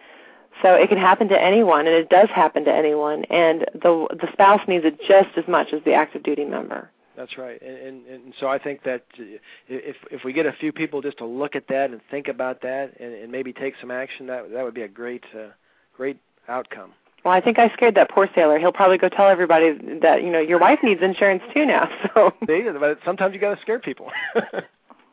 [0.62, 4.28] So it can happen to anyone, and it does happen to anyone, and the the
[4.34, 6.90] spouse needs it just as much as the active duty member.
[7.16, 9.24] That's right, and, and and so I think that uh,
[9.68, 12.62] if if we get a few people just to look at that and think about
[12.62, 15.50] that and, and maybe take some action, that that would be a great uh,
[15.96, 16.94] great outcome.
[17.24, 18.60] Well, I think I scared that poor sailor.
[18.60, 21.90] He'll probably go tell everybody that you know your wife needs insurance too now.
[22.14, 24.12] So See, but sometimes you got to scare people.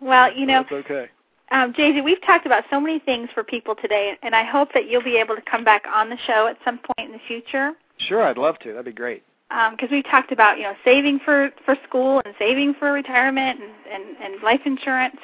[0.00, 1.08] Well, you know, that's okay.
[1.52, 4.88] Um, JJ, we've talked about so many things for people today, and I hope that
[4.88, 7.72] you'll be able to come back on the show at some point in the future.
[7.98, 8.70] Sure, I'd love to.
[8.70, 9.22] That'd be great.
[9.70, 13.70] because we talked about you know saving for for school and saving for retirement and
[13.92, 15.16] and, and life insurance,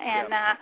[0.00, 0.54] and uh,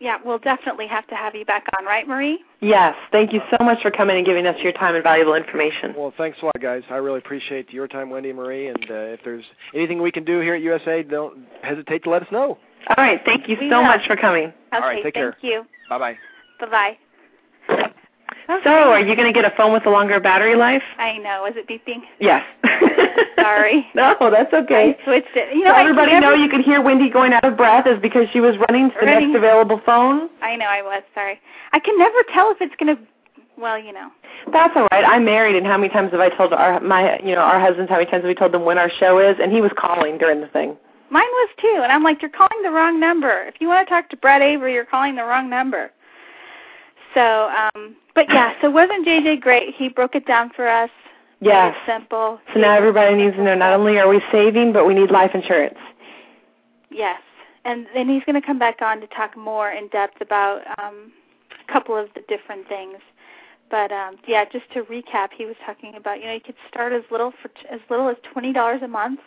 [0.00, 2.42] yeah, we'll definitely have to have you back on, right, Marie?
[2.60, 5.94] yes, thank you so much for coming and giving us your time and valuable information.
[5.96, 6.82] Well, thanks a lot, guys.
[6.90, 8.68] I really appreciate your time, Wendy and Marie.
[8.68, 12.22] And uh, if there's anything we can do here at USAA, don't hesitate to let
[12.22, 12.58] us know.
[12.88, 13.84] All right, thank you We so will.
[13.84, 14.46] much for coming.
[14.48, 15.36] Okay, All right, take thank care.
[15.42, 15.64] you.
[15.88, 16.18] Bye bye.
[16.60, 16.96] Bye bye.
[18.64, 20.82] So, are you going to get a phone with a longer battery life?
[20.98, 21.46] I know.
[21.46, 22.00] Is it beeping?
[22.18, 22.42] Yes.
[23.36, 23.86] Sorry.
[23.94, 24.96] no, that's okay.
[25.00, 25.54] I switched it.
[25.56, 27.86] You know, so I everybody never- know you could hear Wendy going out of breath
[27.86, 29.30] is because she was running to the Running.
[29.32, 30.28] next available phone.
[30.42, 31.02] I know I was.
[31.14, 31.40] Sorry.
[31.72, 32.96] I can never tell if it's gonna.
[33.56, 34.08] Well, you know.
[34.52, 35.04] That's all right.
[35.06, 37.88] I'm married, and how many times have I told our my you know our husbands
[37.88, 40.18] how many times have we told them when our show is, and he was calling
[40.18, 40.76] during the thing.
[41.10, 43.42] Mine was too, and I'm like, you're calling the wrong number.
[43.42, 45.90] If you want to talk to Brad Avery, you're calling the wrong number.
[47.14, 49.74] So, um, but yeah, so wasn't JJ great?
[49.74, 50.90] He broke it down for us.
[51.42, 52.38] Very simple.
[52.52, 55.32] So now everybody needs to know not only are we saving, but we need life
[55.34, 55.78] insurance.
[56.90, 57.20] Yes,
[57.64, 61.10] and then he's going to come back on to talk more in depth about um,
[61.68, 62.98] a couple of the different things.
[63.70, 66.92] But um, yeah, just to recap, he was talking about you know you could start
[66.92, 69.20] as little for t- as little as twenty dollars a month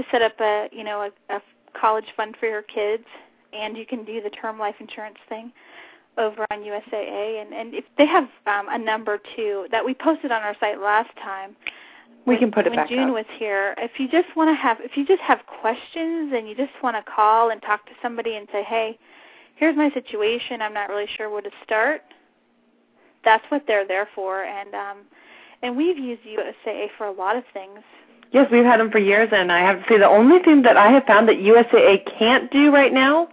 [0.00, 1.40] to set up a you know a, a
[1.78, 3.04] college fund for your kids,
[3.52, 5.52] and you can do the term life insurance thing
[6.18, 10.30] over on USAA, and and if they have um, a number too that we posted
[10.32, 11.56] on our site last time.
[12.26, 13.14] We when- can put it when back June up.
[13.14, 13.74] was here.
[13.78, 16.94] If you just want to have, if you just have questions and you just want
[16.96, 18.98] to call and talk to somebody and say, "Hey,
[19.56, 20.60] here's my situation.
[20.60, 22.02] I'm not really sure where to start."
[23.24, 24.98] That's what they're there for, and um,
[25.62, 27.80] and we've used USAA for a lot of things.
[28.32, 30.76] Yes, we've had them for years, and I have to say the only thing that
[30.76, 33.28] I have found that USAA can't do right now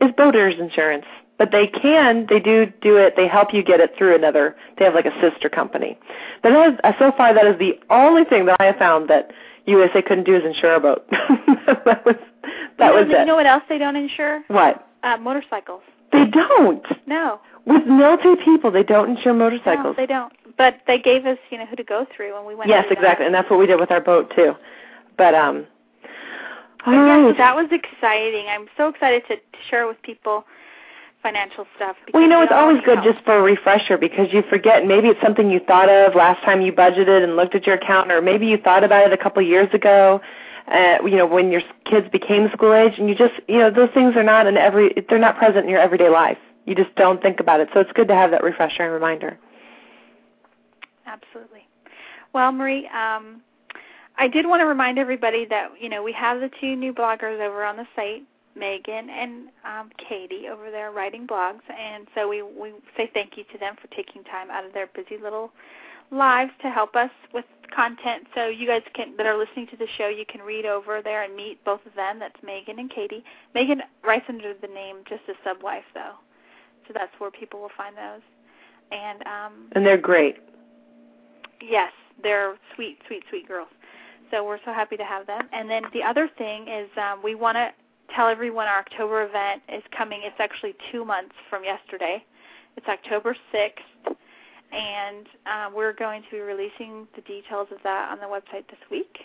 [0.00, 1.04] is boaters insurance.
[1.38, 3.14] But they can, they do do it.
[3.16, 4.54] They help you get it through another.
[4.78, 5.98] They have like a sister company.
[6.42, 9.08] But that is, uh, so far, that is the only thing that I have found
[9.10, 9.30] that
[9.66, 11.06] USAA couldn't do is insure a boat.
[11.10, 12.16] that was
[12.78, 13.24] that you know, was you it.
[13.26, 14.42] know what else they don't insure?
[14.48, 14.86] what?
[15.02, 15.82] Uh, motorcycles.
[16.12, 16.84] They don't.
[17.06, 19.64] No, With military people, they don't insure motorcycles.
[19.66, 19.96] no, motorcycles.
[19.96, 20.32] they don't.
[20.62, 22.70] But they gave us, you know, who to go through when we went.
[22.70, 24.54] yes, exactly, and that's what we did with our boat too.
[25.18, 25.66] But um.
[26.84, 28.46] But yeah, so that was exciting.
[28.48, 30.44] I'm so excited to, to share with people
[31.20, 31.96] financial stuff.
[32.14, 33.12] Well, you know, it's always good helps.
[33.12, 34.86] just for a refresher because you forget.
[34.86, 38.12] Maybe it's something you thought of last time you budgeted and looked at your account,
[38.12, 40.20] or maybe you thought about it a couple years ago.
[40.68, 43.90] Uh, you know, when your kids became school age, and you just, you know, those
[43.94, 44.94] things are not in every.
[45.08, 46.38] They're not present in your everyday life.
[46.66, 47.68] You just don't think about it.
[47.74, 49.36] So it's good to have that refresher and reminder.
[51.12, 51.66] Absolutely.
[52.32, 53.42] Well, Marie, um,
[54.16, 57.40] I did want to remind everybody that you know we have the two new bloggers
[57.40, 58.22] over on the site,
[58.56, 63.44] Megan and um, Katie, over there writing blogs, and so we we say thank you
[63.52, 65.50] to them for taking time out of their busy little
[66.10, 67.44] lives to help us with
[67.74, 68.26] content.
[68.34, 71.22] So you guys can that are listening to the show, you can read over there
[71.24, 72.18] and meet both of them.
[72.18, 73.24] That's Megan and Katie.
[73.54, 76.14] Megan writes under the name just a subwife though,
[76.86, 78.22] so that's where people will find those.
[78.90, 80.36] And um, And they're great.
[81.62, 81.92] Yes,
[82.22, 83.68] they're sweet, sweet, sweet girls.
[84.30, 85.48] So we're so happy to have them.
[85.52, 87.70] And then the other thing is um, we want to
[88.14, 90.20] tell everyone our October event is coming.
[90.24, 92.24] It's actually two months from yesterday.
[92.76, 94.14] It's October 6th,
[94.72, 98.80] and uh, we're going to be releasing the details of that on the website this
[98.90, 99.18] week.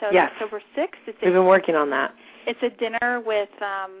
[0.00, 0.30] So Yes.
[0.34, 0.88] October 6th.
[1.06, 2.12] It's We've a, been working on that.
[2.46, 3.92] it's a dinner with um,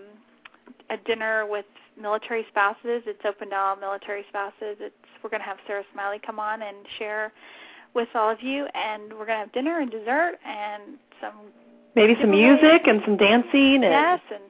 [0.90, 1.64] a dinner with
[2.00, 3.02] military spouses.
[3.06, 4.76] It's open to all military spouses.
[4.80, 7.32] It's we're going to have Sarah Smiley come on and share
[7.98, 10.82] with all of you, and we're going to have dinner and dessert and
[11.20, 11.34] some
[11.96, 14.42] Maybe some music and some dancing and yes, and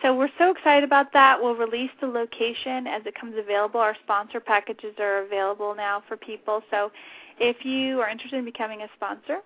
[0.00, 1.42] so we're so excited about that.
[1.42, 3.80] We'll release the location as it comes available.
[3.80, 6.62] Our sponsor packages are available now for people.
[6.70, 6.92] So
[7.40, 9.38] if you are interested in becoming a sponsor,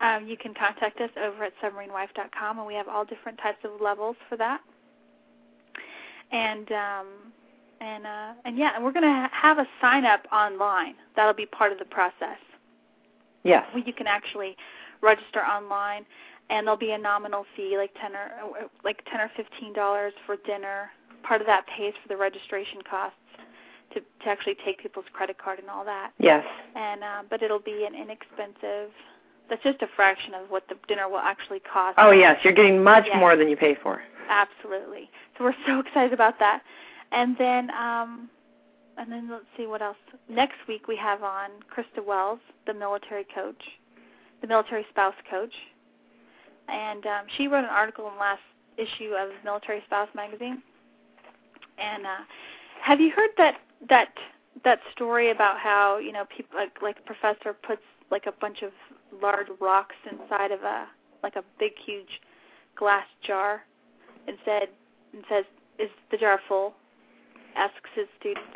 [0.00, 3.80] um, you can contact us over at submarinewife.com, and we have all different types of
[3.80, 4.60] levels for that.
[6.30, 7.06] And um,
[7.80, 10.94] and uh, and yeah, and we're going to have a sign up online.
[11.16, 12.38] That'll be part of the process.
[13.42, 13.64] Yes.
[13.72, 14.56] Where you can actually
[15.02, 16.06] register online,
[16.50, 18.30] and there'll be a nominal fee, like ten or
[18.84, 20.90] like ten or fifteen dollars for dinner.
[21.22, 23.16] Part of that pays for the registration costs
[23.94, 26.12] to to actually take people's credit card and all that.
[26.18, 26.44] Yes.
[26.74, 28.90] And uh, but it'll be an inexpensive.
[29.50, 31.96] That's just a fraction of what the dinner will actually cost.
[31.98, 33.16] Oh yes, you're getting much Yes.
[33.18, 34.00] more than you pay for.
[34.30, 35.10] Absolutely.
[35.36, 36.62] So we're so excited about that.
[37.12, 38.28] And then um
[38.96, 39.96] and then let's see what else.
[40.28, 43.62] Next week we have on Krista Wells, the military coach,
[44.40, 45.54] the military spouse coach.
[46.68, 48.42] And um she wrote an article in the last
[48.76, 50.62] issue of Military Spouse magazine.
[51.78, 52.24] And uh
[52.82, 53.56] have you heard that
[53.88, 54.08] that
[54.64, 58.62] that story about how, you know, people like like a professor puts like a bunch
[58.62, 58.72] of
[59.22, 60.86] large rocks inside of a
[61.22, 62.20] like a big huge
[62.76, 63.62] glass jar
[64.28, 64.68] and said
[65.12, 65.44] and says,
[65.78, 66.74] "Is the jar full?"
[67.56, 68.48] Asks his students,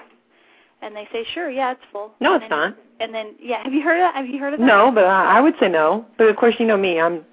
[0.82, 2.76] and they say, "Sure, yeah, it's full." No, and it's then, not.
[3.00, 4.14] And then, yeah, have you heard of?
[4.14, 4.66] Have you heard of that?
[4.66, 6.04] No, but I, I would say no.
[6.16, 7.24] But of course, you know me, I'm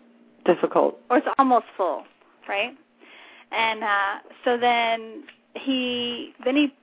[0.45, 0.99] difficult.
[1.09, 2.03] Or it's almost full,
[2.47, 2.75] right?
[3.51, 5.23] And uh, so then
[5.55, 6.73] he then he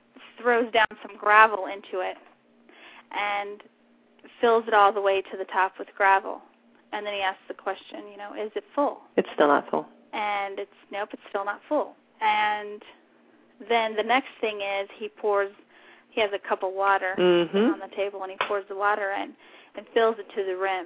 [0.41, 2.17] throws down some gravel into it,
[3.11, 3.61] and
[4.41, 6.41] fills it all the way to the top with gravel.
[6.91, 8.99] And then he asks the question, you know, is it full?
[9.17, 9.87] It's still not full.
[10.13, 11.95] and it's nope, it's still not full.
[12.21, 12.81] And
[13.69, 15.51] then the next thing is he pours
[16.09, 17.73] he has a cup of water Mhm.
[17.73, 19.35] on the table and he pours the water in
[19.75, 20.85] and fills it to the rim.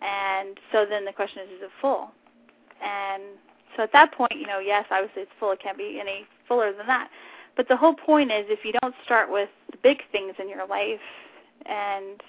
[0.00, 2.12] And so then the question is, is it full?
[2.80, 3.22] And
[3.76, 5.50] so at that point, you know, yes, obviously it's full.
[5.50, 7.10] It can't be any fuller than that.
[7.56, 10.66] But the whole point is if you don't start with the big things in your
[10.66, 11.00] life
[11.66, 12.22] and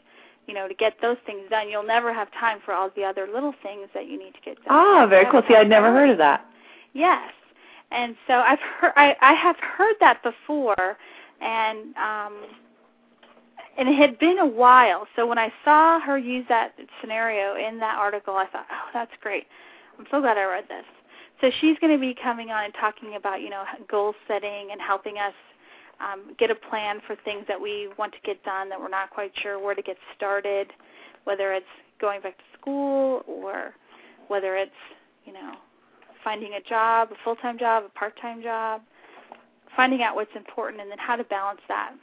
[0.45, 3.27] you know, to get those things done, you'll never have time for all the other
[3.31, 4.65] little things that you need to get done.
[4.69, 5.41] Ah, very cool.
[5.47, 6.45] See, I'd never heard of that.
[6.93, 7.31] Yes,
[7.93, 10.97] and so I've heard I, I have heard that before,
[11.41, 12.45] and um,
[13.77, 15.07] and it had been a while.
[15.15, 19.11] So when I saw her use that scenario in that article, I thought, oh, that's
[19.21, 19.45] great.
[19.97, 20.85] I'm so glad I read this.
[21.41, 24.81] So she's going to be coming on and talking about you know goal setting and
[24.81, 25.33] helping us
[25.99, 29.11] um, get a plan for things that we want to get done that we're not
[29.11, 30.67] quite sure where to get started,
[31.25, 31.65] whether it's
[32.01, 33.73] going back to school or
[34.27, 34.71] whether it's
[35.25, 35.53] you know
[36.23, 38.81] finding a job, a full-time job, a part-time job,
[39.75, 41.93] finding out what's important and then how to balance that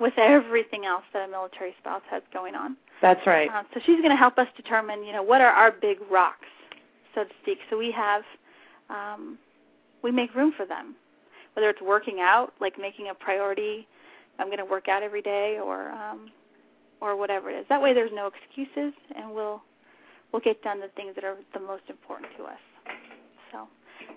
[0.00, 2.76] with everything else that a military spouse has going on.
[3.00, 3.48] That's right.
[3.50, 6.46] Um, so she's going to help us determine, you know, what are our big rocks,
[7.14, 7.58] so to speak.
[7.70, 8.22] So we have,
[8.90, 9.38] um,
[10.02, 10.94] we make room for them,
[11.54, 13.86] whether it's working out, like making a priority.
[14.38, 16.30] I'm going to work out every day, or um,
[17.00, 17.66] or whatever it is.
[17.68, 19.62] That way, there's no excuses, and we'll
[20.32, 22.58] we'll get done the things that are the most important to us.
[23.52, 23.68] So,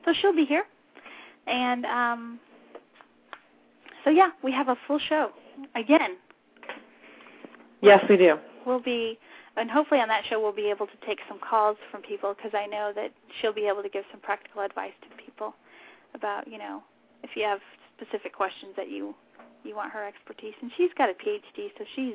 [0.05, 0.63] so she'll be here,
[1.47, 2.39] and um,
[4.03, 5.31] so yeah, we have a full show
[5.75, 6.17] again
[7.81, 8.37] Yes, we do.
[8.65, 9.17] we'll be
[9.55, 12.51] and hopefully on that show we'll be able to take some calls from people because
[12.53, 13.11] I know that
[13.41, 15.53] she'll be able to give some practical advice to people
[16.13, 16.83] about you know
[17.23, 17.59] if you have
[17.99, 19.13] specific questions that you
[19.63, 22.13] you want her expertise and she's got a PhD so she's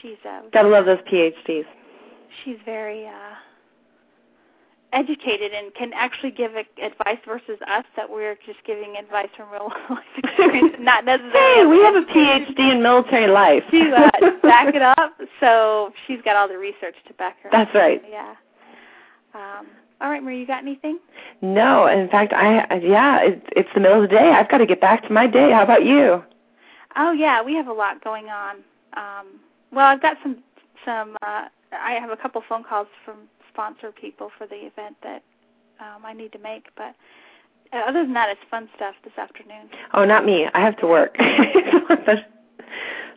[0.00, 1.64] she's uh Gotta love those PhDs.
[2.44, 3.34] she's very uh
[4.92, 9.50] educated and can actually give a, advice versus us that we're just giving advice from
[9.50, 13.62] real life experience not necessarily Hey, we have a PhD in military life.
[13.70, 14.10] to uh,
[14.42, 15.14] back it up.
[15.40, 17.48] So she's got all the research to back her.
[17.48, 17.52] up.
[17.52, 18.02] That's right.
[18.08, 18.34] Yeah.
[19.34, 19.66] Um,
[20.00, 20.98] all right, Marie, you got anything?
[21.42, 24.30] No, in fact, I yeah, it, it's the middle of the day.
[24.30, 25.50] I've got to get back to my day.
[25.52, 26.22] How about you?
[26.96, 28.56] Oh yeah, we have a lot going on.
[28.96, 29.26] Um,
[29.72, 30.36] well, I've got some
[30.84, 31.16] some.
[31.22, 33.16] Uh, I have a couple phone calls from
[33.56, 35.22] sponsor people for the event that
[35.80, 36.94] um, I need to make, but
[37.72, 39.70] uh, other than that, it's fun stuff this afternoon.
[39.94, 40.46] Oh, not me.
[40.52, 41.16] I have to work.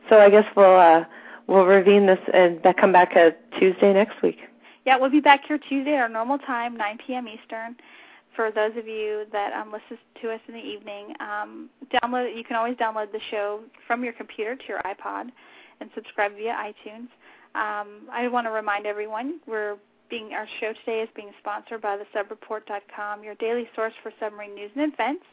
[0.09, 1.03] so I guess we'll uh
[1.47, 4.37] we'll revene this and come back uh, Tuesday next week.
[4.85, 7.27] Yeah, we'll be back here Tuesday at our normal time, 9 p.m.
[7.27, 7.75] Eastern.
[8.35, 12.35] For those of you that um, listen to us in the evening, um, download.
[12.35, 15.29] You can always download the show from your computer to your iPod
[15.81, 17.09] and subscribe via iTunes.
[17.55, 19.77] Um, I want to remind everyone we're
[20.09, 24.55] being our show today is being sponsored by the subreport.com, your daily source for submarine
[24.55, 25.25] news and events.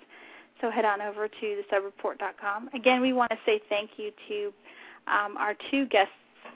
[0.60, 2.70] So head on over to the subreport.com.
[2.74, 4.52] Again, we want to say thank you to
[5.06, 6.12] um, our two guests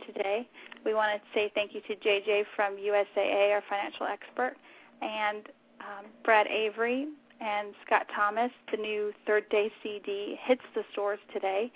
[0.07, 0.49] today.
[0.85, 4.57] We want to say thank you to JJ from USAA, our financial expert,
[5.03, 5.47] and
[5.81, 7.09] um, Brad Avery
[7.41, 8.51] and Scott Thomas.
[8.71, 11.71] The new Third Day CD hits the stores today.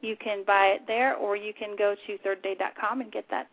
[0.00, 3.48] You can buy it there, or you can go to thirdday.com and get that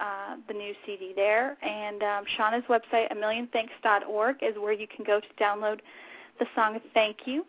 [0.00, 1.56] uh, the new CD there.
[1.62, 5.80] And um, Shauna's website, a millionthanks.org, is where you can go to download
[6.38, 7.44] the song "Thank You,"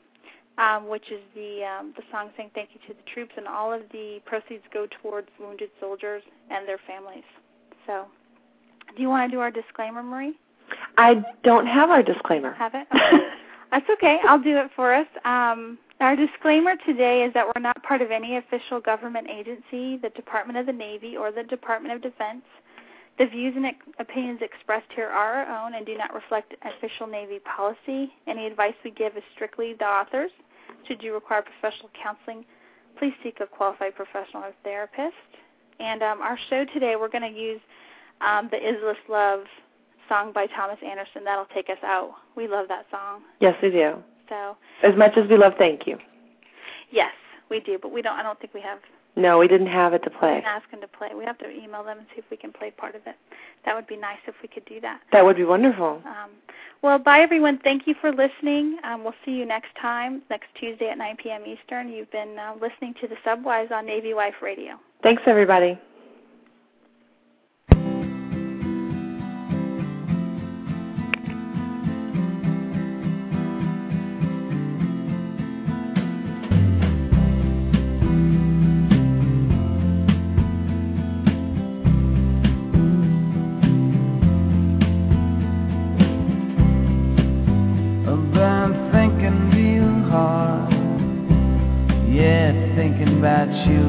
[0.58, 3.74] um, which is the um, the song saying thank you to the troops, and all
[3.74, 7.26] of the proceeds go towards wounded soldiers and their families.
[7.86, 8.06] So,
[8.96, 10.38] do you want to do our disclaimer, Marie?
[10.98, 12.54] I don't have our disclaimer.
[12.54, 12.88] Have it?
[12.94, 13.18] Okay.
[13.72, 14.20] That's okay.
[14.28, 15.08] I'll do it for us.
[15.26, 20.12] Um, our disclaimer today is that we're not part of any official government agency, the
[20.16, 22.44] Department of the Navy, or the Department of Defense.
[23.18, 23.66] The views and
[23.98, 28.14] opinions expressed here are our own and do not reflect official Navy policy.
[28.28, 30.30] Any advice we give is strictly the author's.
[30.88, 32.46] Should you require professional counseling,
[33.00, 35.16] please seek a qualified professional or therapist.
[35.80, 37.60] And um, our show today, we're going to use
[38.22, 38.78] um, the Is
[39.10, 39.46] Love
[40.10, 41.24] song by Thomas Anderson.
[41.24, 42.14] That'll take us out.
[42.36, 43.22] We love that song.
[43.40, 43.96] Yes, we do.
[44.30, 45.98] So as much as we love Thank You.
[46.92, 47.14] Yes,
[47.50, 48.18] we do, but we don't.
[48.18, 48.80] I don't think we have.
[49.16, 50.44] No, we didn't have it to play.
[50.46, 51.10] Ask them to play.
[51.18, 53.16] We have to email them and see if we can play part of it.
[53.66, 55.02] That would be nice if we could do that.
[55.12, 56.04] That would be wonderful.
[56.06, 56.30] Um,
[56.84, 57.60] well, bye everyone.
[57.64, 58.78] Thank you for listening.
[58.84, 61.44] Um, we'll see you next time, next Tuesday at 9 p.m.
[61.48, 61.90] Eastern.
[61.90, 64.80] You've been uh, listening to the Subwives on Navy Wife Radio.
[65.02, 65.80] Thanks, everybody.
[93.70, 93.86] you.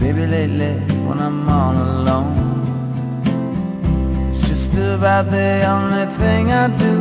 [0.00, 0.74] Baby, lately
[1.06, 2.36] when I'm all alone,
[4.32, 6.94] it's just about the only thing I do.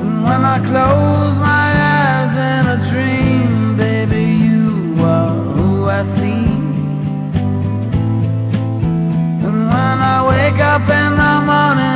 [0.00, 6.46] And when I close my eyes in a dream, baby, you are who I see.
[9.46, 11.91] And when I wake up in the morning,